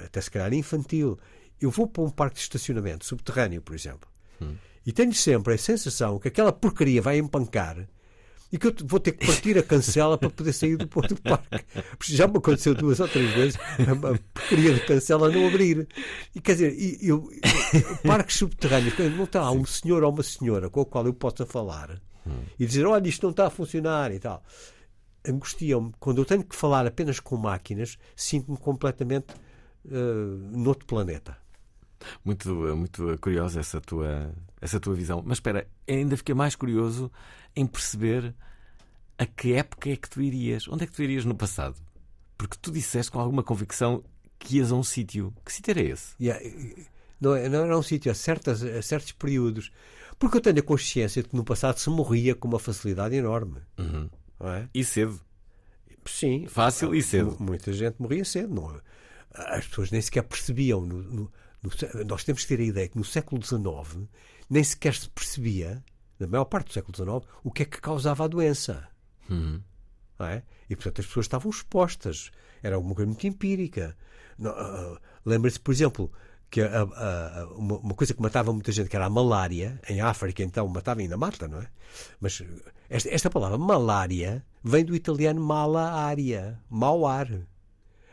[0.04, 1.18] até se calhar infantil.
[1.60, 4.08] Eu vou para um parque de estacionamento subterrâneo, por exemplo,
[4.40, 4.54] Hum.
[4.88, 7.86] E tenho sempre a sensação que aquela porcaria vai empancar
[8.50, 11.62] e que eu vou ter que partir a cancela para poder sair do, do parque.
[11.98, 15.86] Porque já me aconteceu duas ou três vezes a, porcaria de cancela não abrir.
[16.34, 20.80] E quer dizer, eu, eu, parques subterrâneos, não está um senhor ou uma senhora com
[20.80, 22.44] a qual eu possa falar Hum.
[22.58, 24.42] e dizer: Olha, isto não está a funcionar e tal.
[25.26, 25.92] Angustia-me.
[26.00, 29.34] Quando eu tenho que falar apenas com máquinas, sinto-me completamente
[29.86, 31.36] uh, noutro planeta.
[32.24, 35.22] Muito, muito curiosa essa tua, essa tua visão.
[35.24, 37.10] Mas espera, ainda fiquei mais curioso
[37.54, 38.34] em perceber
[39.18, 40.68] a que época é que tu irias.
[40.68, 41.76] Onde é que tu irias no passado?
[42.36, 44.02] Porque tu disseste com alguma convicção
[44.38, 45.34] que ias a um sítio.
[45.44, 46.14] Que sítio era esse?
[46.20, 46.40] Yeah.
[47.20, 49.72] Não, não era um sítio a, certas, a certos períodos.
[50.18, 53.60] Porque eu tenho a consciência de que no passado se morria com uma facilidade enorme.
[53.76, 54.08] Uhum.
[54.40, 54.68] É?
[54.72, 55.20] E cedo.
[56.06, 56.46] Sim.
[56.46, 57.36] Fácil e cedo.
[57.40, 58.54] Muita gente morria cedo.
[58.54, 58.80] Não.
[59.32, 60.80] As pessoas nem sequer percebiam.
[60.80, 61.32] No, no,
[61.62, 64.08] no, nós temos que ter a ideia que no século XIX
[64.48, 65.82] nem sequer se percebia,
[66.18, 68.88] na maior parte do século XIX, o que é que causava a doença.
[69.28, 69.62] Uhum.
[70.20, 70.42] É?
[70.68, 72.30] E portanto as pessoas estavam expostas.
[72.62, 73.96] Era uma coisa muito empírica.
[74.38, 76.12] Uh, Lembra-se, por exemplo,
[76.50, 79.80] que a, a, a, uma, uma, coisa que matava muita gente, que era a malária,
[79.88, 81.68] em África, então matava ainda mata, não é?
[82.20, 82.42] Mas
[82.88, 87.28] esta, esta palavra malária vem do italiano mala aria, mau ar.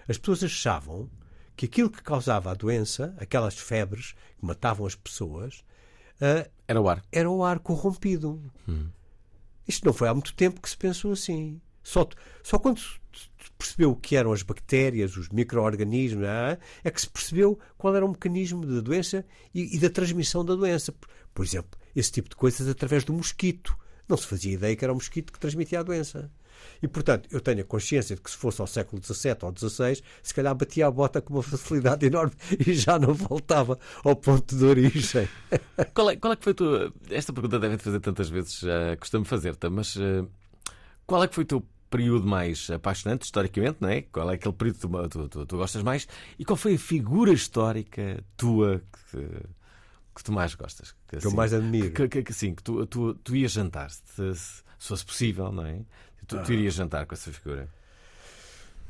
[0.07, 1.09] As pessoas achavam
[1.55, 5.63] que aquilo que causava a doença, aquelas febres que matavam as pessoas,
[6.22, 7.03] uh, era o ar.
[7.11, 8.41] Era o ar corrompido.
[8.68, 8.88] Hum.
[9.68, 11.59] Isto não foi há muito tempo que se pensou assim.
[11.84, 12.07] Só,
[12.43, 12.99] só quando se
[13.57, 16.57] percebeu o que eram as bactérias, os micro-organismos, é?
[16.84, 20.55] é que se percebeu qual era o mecanismo da doença e, e, da transmissão da
[20.55, 20.93] doença.
[21.34, 23.78] Por exemplo, esse tipo de coisas através do mosquito.
[24.07, 26.32] Não se fazia ideia que era o mosquito que transmitia a doença.
[26.82, 30.01] E, portanto, eu tenho a consciência de que se fosse ao século XVII ou XVI,
[30.22, 32.34] se calhar batia a bota com uma facilidade enorme
[32.66, 35.28] e já não voltava ao ponto de origem.
[35.93, 36.93] Qual é, qual é que foi a tua...
[37.10, 40.28] Esta pergunta devem-te fazer tantas vezes, uh, costumo fazer-te, mas uh,
[41.06, 44.01] qual é que foi o teu período mais apaixonante, historicamente, não é?
[44.01, 46.08] Qual é aquele período que tu, tu, tu, tu gostas mais?
[46.38, 48.82] E qual foi a figura histórica tua
[49.12, 49.28] que,
[50.16, 50.95] que tu mais gostas?
[51.08, 51.91] Que, assim, eu mais admiro.
[51.91, 55.51] Que, que, que, sim, que tu, tu, tu ias jantar, se, se, se fosse possível,
[55.51, 55.82] não é?
[56.28, 57.69] Tu, tu irias jantar com essa figura?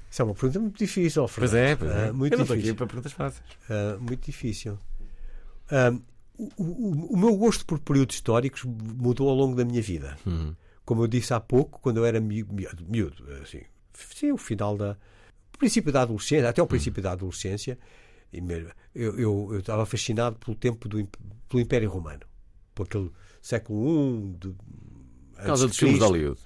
[0.09, 2.09] Isso é uma pergunta muito difícil, Pois é, pois é.
[2.09, 2.38] Uh, muito eu difícil.
[2.38, 3.43] não estou aqui para perguntas fáceis.
[3.69, 4.79] Uh, muito difícil.
[5.69, 6.01] Uh,
[6.38, 10.17] o, o, o meu gosto por períodos históricos mudou ao longo da minha vida.
[10.86, 13.61] Como eu disse há pouco, quando eu era miúdo, miúdo, assim,
[13.93, 14.97] sim, o final da.
[15.53, 17.77] o princípio da adolescência, até o princípio da adolescência,
[18.31, 21.07] eu, eu, eu estava fascinado pelo tempo do
[21.49, 22.21] pelo Império Romano,
[22.73, 23.11] por aquele
[23.41, 26.39] século I, de, Por causa dos filmes de Hollywood.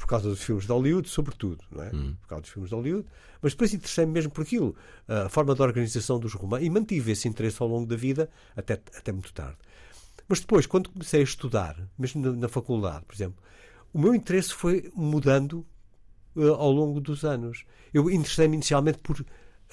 [0.00, 1.90] Por causa dos filmes de Hollywood, sobretudo, não é?
[1.90, 3.06] Por causa dos filmes de Hollywood,
[3.42, 4.74] mas depois interessei-me mesmo por aquilo,
[5.06, 8.74] a forma de organização dos romanos, e mantive esse interesse ao longo da vida, até,
[8.74, 9.56] até muito tarde.
[10.28, 13.42] Mas depois, quando comecei a estudar, mesmo na, na faculdade, por exemplo,
[13.92, 15.66] o meu interesse foi mudando
[16.36, 17.64] eh, ao longo dos anos.
[17.92, 19.24] Eu interessei-me inicialmente por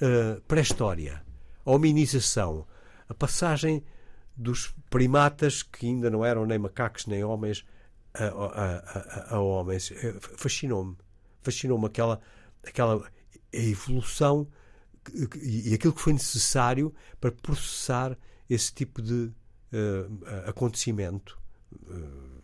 [0.02, 1.24] eh, pré-história,
[1.64, 2.66] a hominização,
[3.08, 3.84] a passagem
[4.36, 7.66] dos primatas que ainda não eram nem macacos nem homens
[8.26, 9.92] a, a- a- a homens.
[9.92, 10.96] Eh, Fascinou-me.
[11.42, 12.20] Fascinou-me aquela,
[12.66, 13.10] aquela
[13.52, 14.48] evolução
[15.42, 18.18] e aquilo que foi necessário para processar
[18.50, 19.32] esse tipo de
[19.72, 20.06] eh,
[20.48, 21.38] acontecimento
[21.90, 22.42] eh,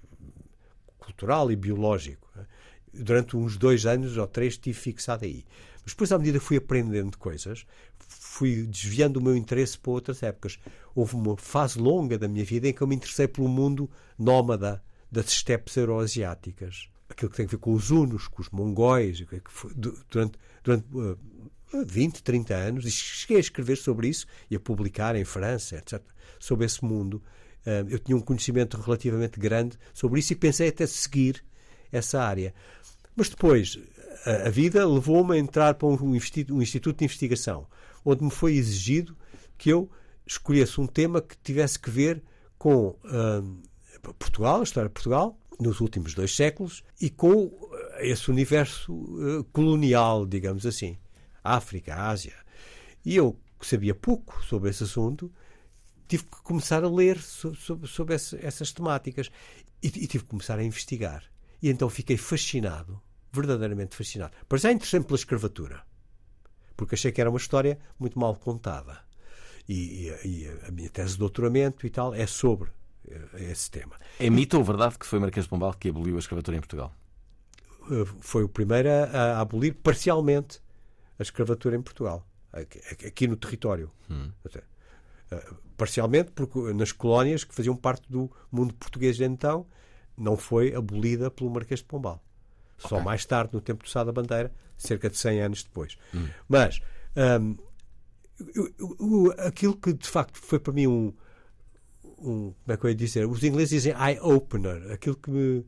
[0.98, 2.28] cultural e biológico.
[2.36, 2.46] né?
[2.94, 5.44] Durante uns dois anos ou três estive fixado aí.
[5.84, 7.66] Mas depois, à medida que fui aprendendo coisas,
[8.00, 10.58] fui desviando o meu interesse para outras épocas.
[10.96, 14.82] Houve uma fase longa da minha vida em que eu me interessei pelo mundo nómada
[15.14, 16.90] das estepes euroasiáticas.
[17.10, 19.98] Aquilo que tem a ver com os hunos, com os mongóis, é que foi- du-
[20.10, 25.16] durante, durante eh, 20, 30 anos, e cheguei a escrever sobre isso e a publicar
[25.16, 26.02] em França, etc.,
[26.40, 27.22] sobre esse mundo.
[27.66, 31.44] Eh, Eu tinha um conhecimento relativamente grande sobre isso e pensei até seguir
[31.92, 32.54] essa área.
[33.16, 33.78] Mas depois,
[34.26, 37.68] a, a vida levou-me a entrar para um, instituto de investigação,
[38.04, 39.16] onde me foi exigido
[39.58, 39.90] que eu
[40.26, 42.24] escolhesse um tema que tivesse que ver
[42.58, 42.96] com
[44.12, 47.52] Portugal, a história de Portugal, nos últimos dois séculos, e com
[48.00, 48.92] eh, esse universo
[49.22, 50.98] eh, colonial, digamos assim.
[51.44, 52.34] África, Ásia.
[53.06, 55.32] E eu, que sabia pouco sobre esse assunto,
[56.08, 59.30] tive que começar a ler so- sobre, sobre esse- essas temáticas
[59.82, 61.24] e, e tive que começar a investigar.
[61.62, 63.02] E então fiquei fascinado,
[63.32, 64.34] verdadeiramente fascinado.
[64.50, 65.82] Para já interessei-me pela escravatura,
[66.76, 69.00] porque achei que era uma história muito mal contada.
[69.68, 72.70] E, e- e a minha tese de doutoramento e tal é sobre
[73.40, 73.96] esse tema.
[74.20, 76.94] É mito ou verdade que foi Marquês de Pombal que aboliu a escravatura em Portugal?
[77.92, 79.04] Eh, Foi o primeiro a,
[79.38, 80.62] a abolir parcialmente
[81.20, 82.26] a escravatura em Portugal,
[83.06, 83.92] aqui, no território.
[84.46, 84.64] Até.
[85.32, 89.66] Eh, Parcialmente, porque nas colónias que faziam parte do mundo português de então,
[90.18, 92.24] não foi abolida pelo Marquês de Pombal.
[92.78, 95.98] Só mais tarde, no tempo do Sá da Bandeira, cerca de 100 anos depois.
[96.48, 96.80] Mas
[97.42, 97.58] hum,
[98.56, 101.14] eu- eu- eu- aquilo que de facto foi para mim um,
[102.24, 103.28] um- como é que eu ia dizer?
[103.28, 105.66] Os ingleses dizem eye-opener, aquilo que me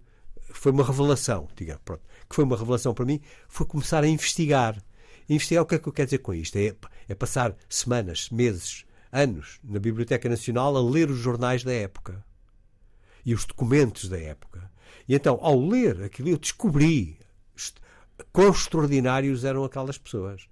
[0.51, 4.82] foi uma revelação, diga, pronto, que foi uma revelação para mim, foi começar a investigar.
[5.28, 6.56] Investigar o que é que eu quero dizer com isto?
[6.58, 6.74] É,
[7.10, 12.24] é passar semanas, meses, anos na Biblioteca Nacional a ler os jornais da época
[13.26, 14.72] e os documentos da época.
[15.08, 17.18] E então, ao ler aquilo, eu descobri
[18.32, 20.47] quão extraordinários eram aquelas pessoas.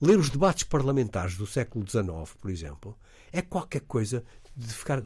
[0.00, 2.98] Ler os debates parlamentares do século XIX, por exemplo,
[3.32, 4.24] é qualquer coisa
[4.56, 5.02] de ficar.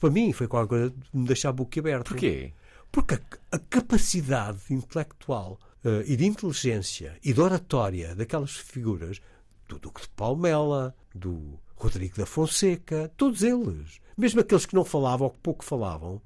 [0.00, 2.10] Para mim, foi qualquer coisa de me deixar boquiaberto.
[2.10, 2.52] Porquê?
[2.90, 3.20] Porque a,
[3.52, 9.20] a capacidade intelectual eh, e de inteligência e de oratória daquelas figuras,
[9.68, 15.26] do Duque de Palmela, do Rodrigo da Fonseca, todos eles, mesmo aqueles que não falavam
[15.26, 16.20] ou que pouco falavam,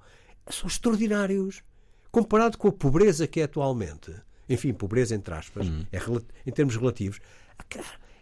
[0.51, 1.62] são extraordinários.
[2.11, 4.12] Comparado com a pobreza que é atualmente,
[4.49, 7.20] enfim, pobreza entre aspas, é rela- em termos relativos,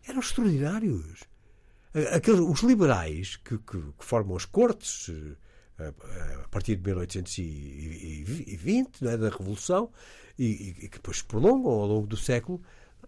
[0.07, 1.25] eram extraordinários.
[2.15, 5.11] Aqueles, os liberais que, que- que formam as cortes
[5.79, 5.89] eh, a,
[6.45, 9.91] a partir de 1820, não é, da Revolução,
[10.39, 12.61] e, e que depois se prolongam ao longo do século,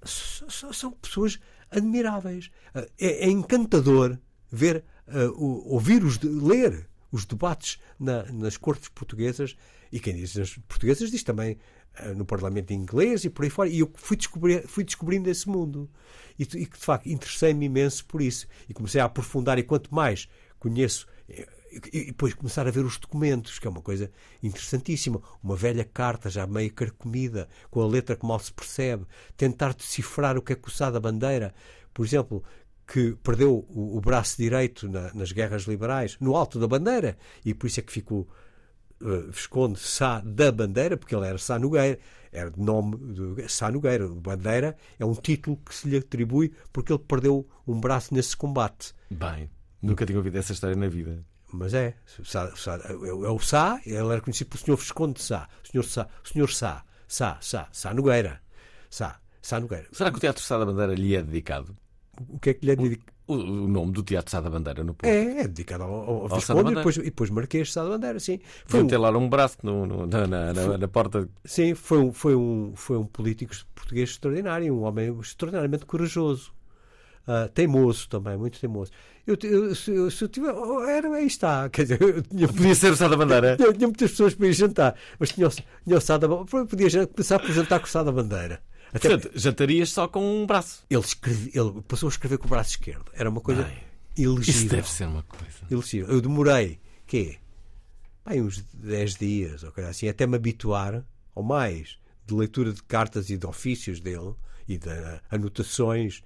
[0.04, 1.38] são pessoas
[1.70, 2.50] admiráveis.
[2.74, 4.18] Eh, É, é encantador
[4.50, 9.56] ver, eh, o- ouvir, os, ler os debates na- nas cortes portuguesas,
[9.90, 11.56] e quem diz nas portuguesas diz também eh,
[12.16, 13.68] no Parlamento inglês e por aí fora.
[13.68, 15.88] E eu fui, descobrir, fui descobrindo esse mundo.
[16.38, 18.46] E, e de facto, interessei-me imenso por isso.
[18.68, 19.58] E comecei a aprofundar.
[19.58, 20.28] E quanto mais
[20.58, 21.06] conheço.
[21.28, 21.46] eh,
[21.92, 24.10] E, depois começar a ver os documentos, que é uma coisa
[24.42, 25.20] interessantíssima.
[25.42, 29.04] Uma velha carta, já meio carcomida, com a letra que mal se percebe.
[29.36, 31.54] Tentar decifrar o que é que o Sá da Bandeira,
[31.92, 32.42] por exemplo,
[32.86, 37.52] que perdeu o, o braço direito na- nas guerras liberais, no alto da bandeira, e
[37.52, 38.28] por isso é que ficou
[39.02, 41.98] eh, Visconde Sá da Bandeira, porque ele era Sá Nogueira,
[42.32, 44.06] era de nome de Sá Nogueira.
[44.08, 48.92] Bandeira é um título que se lhe atribui porque ele perdeu um braço nesse combate.
[49.10, 51.24] Bem, nunca tinha ouvido essa história na vida.
[51.52, 51.94] Mas é,
[52.24, 55.84] Sá, Sá- é, é o Sá, ele era conhecido pelo Senhor Visconde de Sá, Senhor
[55.84, 58.40] Sá, Senhor Sá, Sá, Sá, Sá Nogueira,
[58.90, 59.86] Sá, Sá Nogueira.
[59.92, 61.76] Será que o Teatro Sá da Bandeira lhe é dedicado?
[62.28, 63.15] O que é que lhe é dedicado?
[63.26, 65.10] O, o nome do Teatro Sá da Bandeira no Porto.
[65.12, 67.90] É, é dedicado ao, ao, Ao Visconde e depois, e depois Marquês de Sá da
[67.90, 68.38] Bandeira, sim.
[68.66, 71.28] Foi um- ter lá um braço no- no- na, na- na- na porta.
[71.44, 76.52] Sim, foi um, foi um, foi um político português extraordinário, um homem extraordinariamente corajoso.
[77.28, 78.92] Ah, teimoso também, muito teimoso.
[79.26, 80.52] Eu, eu- se, eu, se eu tiver.
[80.52, 81.68] oh, Era, aí está.
[81.70, 83.56] Quer dizer, eu tinha, Podia ser o Sá da Bandeira.
[83.58, 86.66] tinha, tinha muitas pessoas para ir jantar, mas tinha, o- tinha o Sá da Bandeira.
[86.66, 88.60] Podia começar por jantar com o Sá da Bandeira.
[88.92, 90.84] Até Portanto, jantarias só com um braço.
[90.88, 93.10] ele, escreve- ele passou a escrever com o braço esquerdo.
[93.12, 93.82] Era uma coisa Ai,
[94.16, 94.60] elegível.
[94.60, 95.58] Isso deve ser uma coisa.
[95.70, 96.08] elegível.
[96.08, 97.38] Eu demorei, quê?
[98.26, 102.82] Bem, uns 10 dias, ou coisa assim, até me habituar, ou mais, de leitura de
[102.82, 104.34] cartas e de ofícios dele,
[104.68, 104.88] e de
[105.30, 106.22] anotações,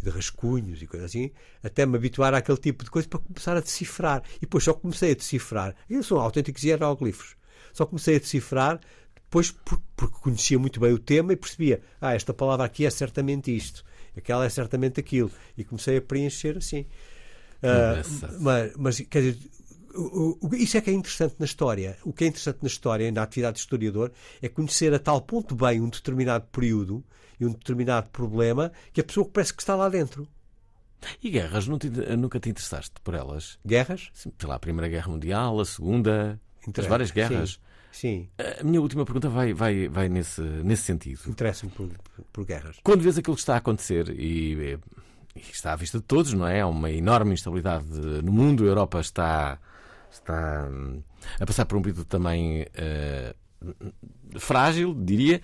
[0.00, 1.30] e de rascunhos e coisas assim,
[1.62, 4.22] até me habituar àquele tipo de coisa para começar a decifrar.
[4.36, 5.74] E depois só comecei a decifrar.
[5.88, 7.36] Eles são autênticos hieróglifos.
[7.72, 8.78] Só comecei a decifrar
[9.64, 13.54] por- porque conhecia muito bem o tema e percebia, ah, esta palavra aqui é certamente
[13.54, 13.84] isto,
[14.16, 15.30] aquela é certamente aquilo.
[15.56, 16.84] E comecei a preencher assim.
[17.62, 18.36] Ah, Engraçado.
[18.40, 19.38] mas, mas, quer dizer,
[19.94, 21.96] o- o- isso é que é interessante na história.
[22.04, 24.10] O que é interessante na história e na atividade de historiador
[24.40, 27.04] é conhecer a tal ponto bem um determinado período
[27.38, 30.26] e um determinado problema que a pessoa parece que está lá dentro.
[31.22, 33.58] E guerras, te- nunca te interessaste por elas?
[33.66, 34.08] Guerras?
[34.14, 36.40] Sim, Sei lá, a Primeira Guerra Mundial, a Segunda,
[36.76, 37.50] as várias guerras.
[37.54, 37.71] Sim,
[38.60, 41.18] A minha última pergunta vai, vai, vai nesse, nesse sentido.
[41.18, 41.88] sim interessa-me por,
[42.32, 42.78] por guerras.
[42.82, 44.78] Quando vês aquilo que está a acontecer e,
[45.36, 46.62] e está à vista de todos, não é?
[46.62, 48.64] Há uma enorme instabilidade no mundo.
[48.64, 49.58] A Europa está,
[50.10, 50.68] está
[51.38, 53.34] a passar por um período também eh,
[54.38, 55.40] frágil, diria,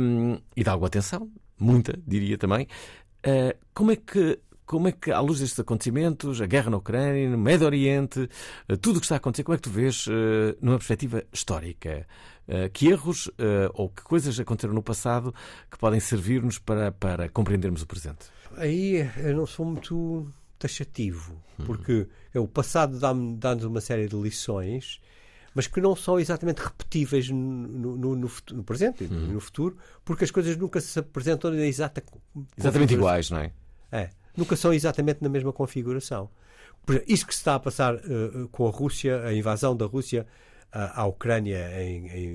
[0.00, 2.66] hum, e de alguma atenção, muita, diria também.
[3.22, 4.38] Eh, como é que
[4.70, 8.28] como é que, à luz destes acontecimentos, a guerra na Ucrânia, no Médio Oriente,
[8.68, 11.24] eh, tudo o que está a acontecer, como é que tu vês eh, numa perspectiva
[11.32, 12.06] histórica?
[12.46, 13.28] Eh, Que erros
[13.74, 15.34] ou que coisas aconteceram no passado
[15.70, 18.26] que podem servir-nos para, para compreendermos o presente?
[18.56, 21.34] Aí eu não sou muito taxativo,
[21.66, 22.98] porque é, o passado
[23.38, 25.00] dá-nos uma série de lições,
[25.54, 30.22] mas que não são exatamente repetíveis no, no- no- no presente e no futuro, porque
[30.24, 32.02] as coisas nunca se apresentam exata
[32.56, 33.52] Exatamente iguais, não é?
[33.92, 34.10] É,
[34.40, 36.28] nunca são exatamente na mesma configuração.
[37.06, 38.00] Isso que se está a passar eh,
[38.50, 40.26] com a Rússia, a invasão da Rússia
[40.72, 42.34] ah, à Ucrânia em, em,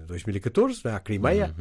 [0.00, 1.54] em 2014, né, à Crimeia,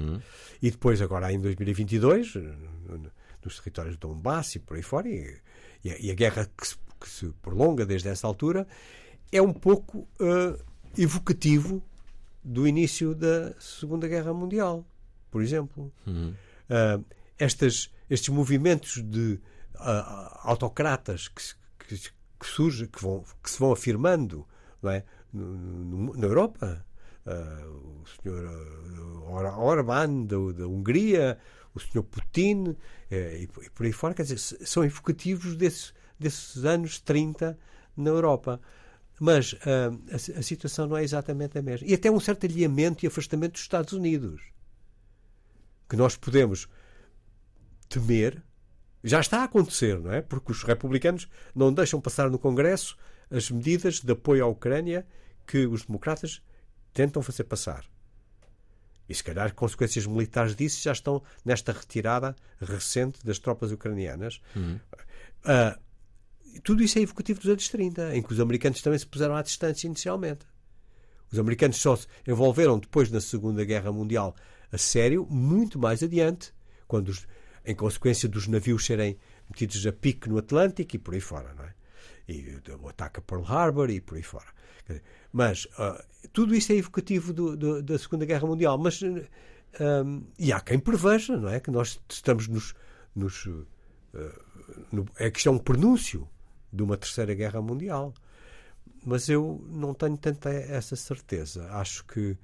[0.62, 3.12] e depois agora em 2022, eh, no-
[3.44, 5.34] nos territórios de Donbass e por aí fora, e,
[5.84, 8.68] e a, e a guerra que se, que se prolonga desde essa altura,
[9.32, 10.60] é um pouco eh,
[10.98, 11.82] evocativo
[12.44, 14.86] do início da Segunda Guerra Mundial,
[15.32, 15.92] por exemplo.
[16.70, 17.00] Ah,
[17.38, 19.40] estas, estes movimentos de
[19.80, 21.42] ah, autocratas que,
[21.80, 21.98] que,
[22.40, 24.48] que surgem, que, vão, que se vão afirmando
[24.82, 25.04] não é?
[25.34, 26.86] Na Europa.
[27.26, 31.38] Ah, o senhor ah, Or- Orbán da, da Hungria,
[31.76, 32.76] o senhor Putin
[33.12, 37.58] eh, e, por- e por aí fora, quer dizer, são evocativos desses, desses anos 30
[37.96, 38.60] na Europa.
[39.20, 41.86] Mas ah, a, a situação não é exatamente a mesma.
[41.88, 44.42] E até um certo alinhamento e afastamento dos Estados Unidos.
[45.90, 46.68] Que nós podemos
[47.90, 48.42] temer,
[49.04, 50.22] já está a acontecer, não é?
[50.22, 52.98] Porque os republicanos não deixam passar no Congresso
[53.32, 55.06] as medidas de apoio à Ucrânia
[55.48, 56.42] que os democratas
[56.94, 57.86] tentam fazer passar.
[59.08, 64.40] E se calhar consequências militares disso já estão nesta retirada recente das tropas ucranianas.
[65.44, 65.80] Ah,
[66.64, 69.42] tudo isso é evocativo dos anos 30, em que os americanos também se puseram à
[69.42, 70.46] distância inicialmente.
[71.32, 74.36] Os americanos só se envolveram depois na Segunda Guerra Mundial
[74.72, 76.54] a sério, muito mais adiante,
[76.88, 77.26] quando os-
[77.70, 79.18] em consequência dos navios serem
[79.50, 81.74] metidos a pique no Atlântico e por aí fora, não é?
[82.28, 84.48] E o ataque a Pearl Harbor e por aí fora.
[85.32, 86.04] Mas ah,
[86.34, 88.78] tudo isso é evocativo do- do- da Segunda Guerra Mundial.
[88.78, 90.04] Mas ah,
[90.38, 91.60] e há quem preveja, não é?
[91.60, 92.74] Que nós estamos nos.
[93.16, 93.48] nos
[94.16, 94.40] ah,
[94.92, 96.28] no, é que isto é um prenúncio
[96.74, 98.14] de uma Terceira Guerra Mundial.
[99.06, 101.68] Mas eu não tenho tanta essa certeza.
[101.72, 102.36] Acho que.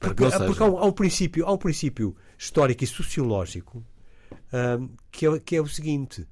[0.00, 3.84] Porque, porque há, um, há um princípio, há um princípio histórico e sociológico
[5.10, 6.26] que, é, que é o seguinte: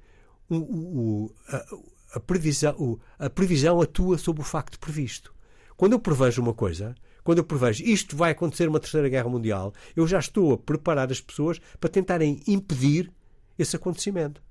[0.48, 5.34] o- o- a, a previsão, o- a previsão atua sobre o facto previsto.
[5.76, 6.94] Quando eu prevejo uma coisa,
[7.24, 11.10] quando eu prevejo isto vai acontecer uma terceira guerra mundial, eu já estou a preparar
[11.10, 13.10] as pessoas para tentarem impedir
[13.58, 14.42] esse acontecimento.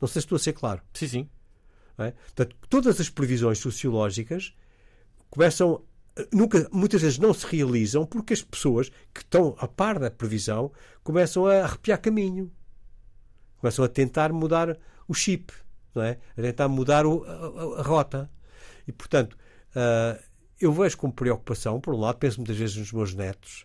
[0.00, 0.80] Não sei se estou a ser claro.
[0.94, 1.28] Sim, sim.
[1.98, 2.10] é?
[2.10, 4.54] Portanto, todas as previsões sociológicas
[5.30, 5.82] começam
[6.32, 10.70] nunca muitas vezes não se realizam porque as pessoas que estão a par da previsão
[11.02, 12.50] começam a arrepiar caminho
[13.62, 14.76] começam a tentar mudar
[15.08, 15.50] o chip
[15.94, 18.30] não é a tentar mudar o- a, a- rota
[18.86, 19.38] e portanto
[19.74, 20.18] ah,
[20.60, 23.64] eu vejo com preocupação por um lado penso muitas vezes nos meus netos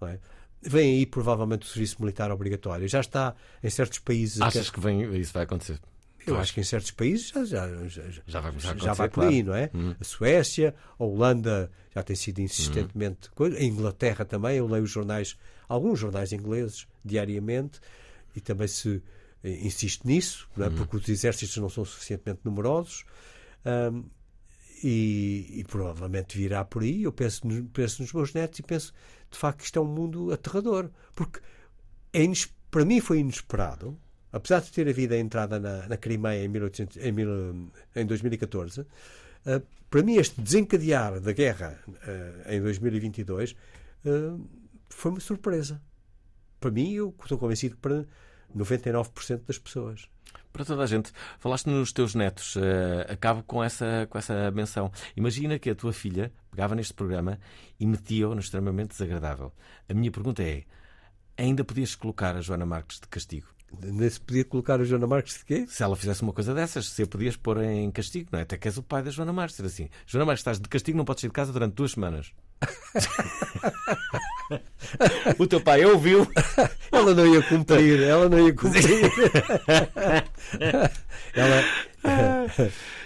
[0.00, 0.18] não é?
[0.60, 5.02] vem aí provavelmente o serviço militar obrigatório já está em certos países Achas que vem,
[5.20, 5.78] isso vai acontecer?
[6.26, 9.08] Eu acho que em certos países já, já, já, Já vai começar a já vai
[9.08, 9.70] por aí, claro.
[9.74, 9.94] Não é?
[9.98, 13.30] A Suécia, a Holanda já tem sido insistentemente.
[13.30, 13.56] coisa.
[13.56, 17.80] A Inglaterra também, eu leio os jornais, alguns jornais ingleses, diariamente,
[18.36, 19.02] e também se
[19.42, 20.68] eh, insiste nisso, é?
[20.70, 23.04] porque os exércitos não são suficientemente numerosos.
[23.64, 24.04] Ahm,
[24.82, 27.02] e, e provavelmente virá por aí.
[27.02, 28.92] Eu penso, penso nos meus netos e penso
[29.30, 31.40] de facto que isto é um mundo aterrador, porque
[32.12, 32.22] é
[32.70, 33.98] para mim foi inesperado,
[34.32, 38.86] apesar de ter havido a entrada na, na Crimeia em, 1800 em, mil- em 2014.
[39.46, 39.60] ah,
[39.90, 41.78] para mim, este desencadear da guerra
[42.46, 43.56] ah, em 2022
[44.06, 44.38] ah,
[44.88, 45.82] foi uma surpresa.
[46.60, 48.04] Para mim, eu estou convencido que para
[48.56, 50.08] 99% das pessoas.
[50.52, 54.90] Para toda a gente, falaste nos teus netos, eh, acabo com essa, com essa menção.
[55.16, 57.38] Imagina que a tua filha pegava neste programa
[57.78, 59.52] e metia-o no extremamente desagradável.
[59.88, 60.64] A minha pergunta é:
[61.36, 63.46] ainda podias colocar a Joana Marques de castigo?
[63.82, 65.66] Nesse podia colocar a Joana Marques de quê?
[65.68, 68.42] Se ela fizesse uma coisa dessas, se a podias pôr em castigo, não é?
[68.42, 70.96] Até que és o pai da Joana Marques, ser assim: Joana Marques, estás de castigo,
[70.96, 72.32] não podes sair de casa durante duas semanas.
[75.38, 76.26] o teu pai ouviu.
[76.90, 79.12] Ela não ia cumprir, ela não ia cumprir.
[81.34, 81.64] ela,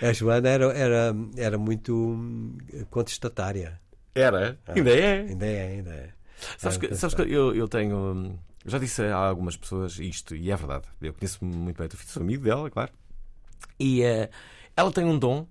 [0.01, 2.57] a Joana era, era, era muito hum,
[2.91, 3.81] contestatária.
[4.15, 4.59] Era?
[4.69, 5.21] Ainda é?
[5.21, 6.11] Ainda é, ainda é.
[6.59, 7.97] Sabes que, sabes que eu, eu tenho.
[7.97, 10.87] hum, Já disse a algumas pessoas isto, e é verdade.
[11.01, 12.93] Eu conheço muito bem o teu filho, sou amigo dela, claro.
[13.79, 14.29] E eh,
[14.77, 15.47] ela tem um dom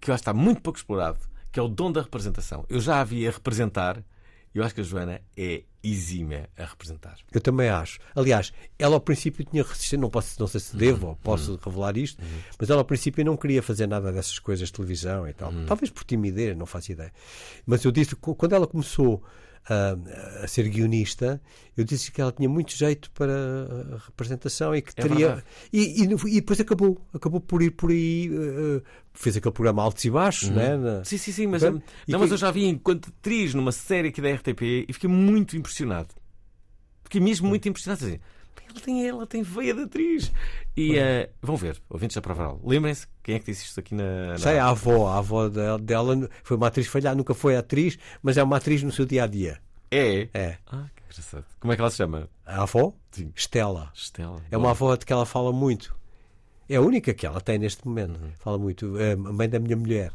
[0.00, 1.18] que eu acho que está muito pouco explorado,
[1.50, 2.64] que é o dom da representação.
[2.68, 4.02] Eu já a vi a representar,
[4.54, 7.16] eu acho que a Joana é exímia a representar.
[7.32, 7.98] Eu também acho.
[8.14, 11.10] Aliás, ela ao princípio tinha resistência, não, posso, não sei se devo Uhum.
[11.10, 12.22] ou posso revelar isto,
[12.58, 15.34] mas ela ao princípio não queria fazer nada dessas coisas de televisão e Uhum.
[15.36, 15.52] tal.
[15.66, 17.12] Talvez por timidez, não faço ideia.
[17.64, 19.22] Mas eu disse, quando ela começou
[19.68, 21.40] a, a ser guionista,
[21.76, 25.44] eu disse que ela tinha muito jeito para a representação e que É teria.
[25.72, 27.00] E, e, e depois acabou.
[27.12, 28.30] Acabou por ir por aí.
[28.32, 28.82] eh,
[29.14, 30.76] fez aquele programa Altos e Baixos, né?
[30.76, 33.08] Na- Sim, sim, sim, mas, Bem, hum, e não, que- mas eu já vi enquanto
[33.10, 36.08] atriz numa série aqui da RTP e fiquei muito impressionado.
[37.04, 38.04] Fiquei mesmo muito impressionado.
[38.04, 38.18] Assim,
[38.68, 40.32] ela tem, ela tem veia de atriz.
[40.76, 42.60] E eh, vão ver, ouvintes da Provaral.
[42.64, 44.28] Lembrem-se quem é que disse isto aqui na.
[44.32, 48.36] na- Sei, a avó, a avó dela, foi uma atriz falhada, nunca foi atriz, mas
[48.36, 49.58] é uma atriz no seu dia a dia.
[49.90, 50.28] É?
[50.34, 50.58] É.
[50.66, 51.44] Ah, que engraçado.
[51.60, 52.28] Como é que ela se chama?
[52.44, 52.92] A avó?
[53.10, 53.32] Sim.
[53.34, 53.90] Estela.
[53.94, 54.40] Estela.
[54.50, 55.96] É uma avó de que ela fala muito.
[56.68, 58.20] É a única que ela tem neste momento.
[58.20, 58.30] Uhum.
[58.38, 58.98] Fala muito.
[58.98, 60.12] É a mãe da minha mulher.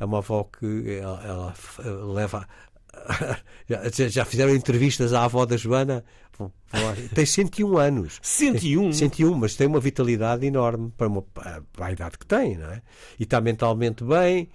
[0.00, 2.48] É uma avó que ela, ela f- leva.
[3.68, 6.04] Já, já fizeram entrevistas à avó da Joana.
[6.38, 6.94] Lá.
[7.14, 8.18] Tem 101 anos.
[8.20, 8.82] 101?
[8.82, 12.70] Tem 101, mas tem uma vitalidade enorme para, uma, para a idade que tem, não
[12.70, 12.82] é?
[13.18, 14.48] E está mentalmente bem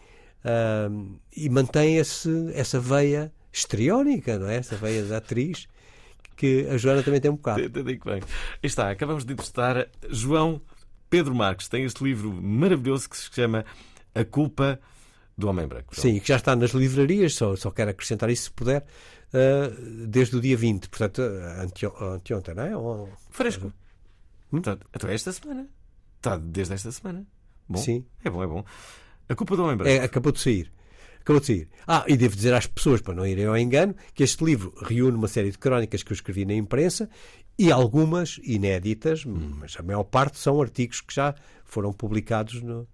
[0.44, 4.58] ahm, e mantém esse, essa veia histriónica, não é?
[4.58, 5.68] Essa veia da atriz
[6.36, 7.70] que a Joana também tem um bocado.
[7.70, 8.22] Bem.
[8.62, 10.62] Está, acabamos de entrevistar João
[11.10, 11.68] Pedro Marques.
[11.68, 13.66] Tem este livro maravilhoso que se chama
[14.14, 14.80] A Culpa
[15.38, 15.94] do Homem Branco.
[15.96, 16.02] João.
[16.02, 18.86] Sim, que já está nas livrarias, só, só quero acrescentar isso se puder,
[19.34, 19.72] ah,
[20.08, 22.76] desde o dia 20, portanto, ante, anteontem, não é?
[22.76, 23.72] Ou- Fresco.
[24.52, 25.68] Então, então é esta semana.
[26.18, 27.26] Está desde esta semana.
[27.70, 28.06] Bom, Sim.
[28.24, 28.64] É bom, é bom.
[29.30, 29.92] A Culpa do Homem Branco.
[29.92, 30.72] É, acabou de sair.
[31.20, 31.68] Acabou de sair.
[31.86, 35.18] Ah, e devo dizer às pessoas, para não irem ao engano, que este livro reúne
[35.18, 37.10] uma série de crónicas que eu escrevi na imprensa
[37.60, 41.36] e algumas inéditas, mas a maior parte são artigos que já
[41.66, 42.88] foram publicados no-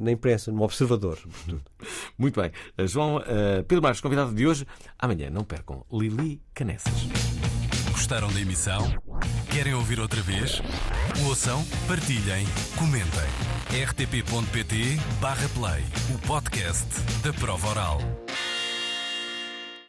[0.00, 1.18] na imprensa, no Observador.
[2.18, 2.50] Muito bem.
[2.78, 4.66] Uh, João uh, Pedro Marques, convidado de hoje.
[4.98, 6.92] Amanhã, não percam, Lili Canessas.
[7.90, 8.92] Gostaram da emissão?
[9.50, 10.62] Querem ouvir outra vez?
[11.26, 13.28] Ouçam, partilhem, comentem.
[13.86, 15.02] rtp.pt/play
[16.14, 16.88] o podcast
[17.22, 18.00] da prova oral.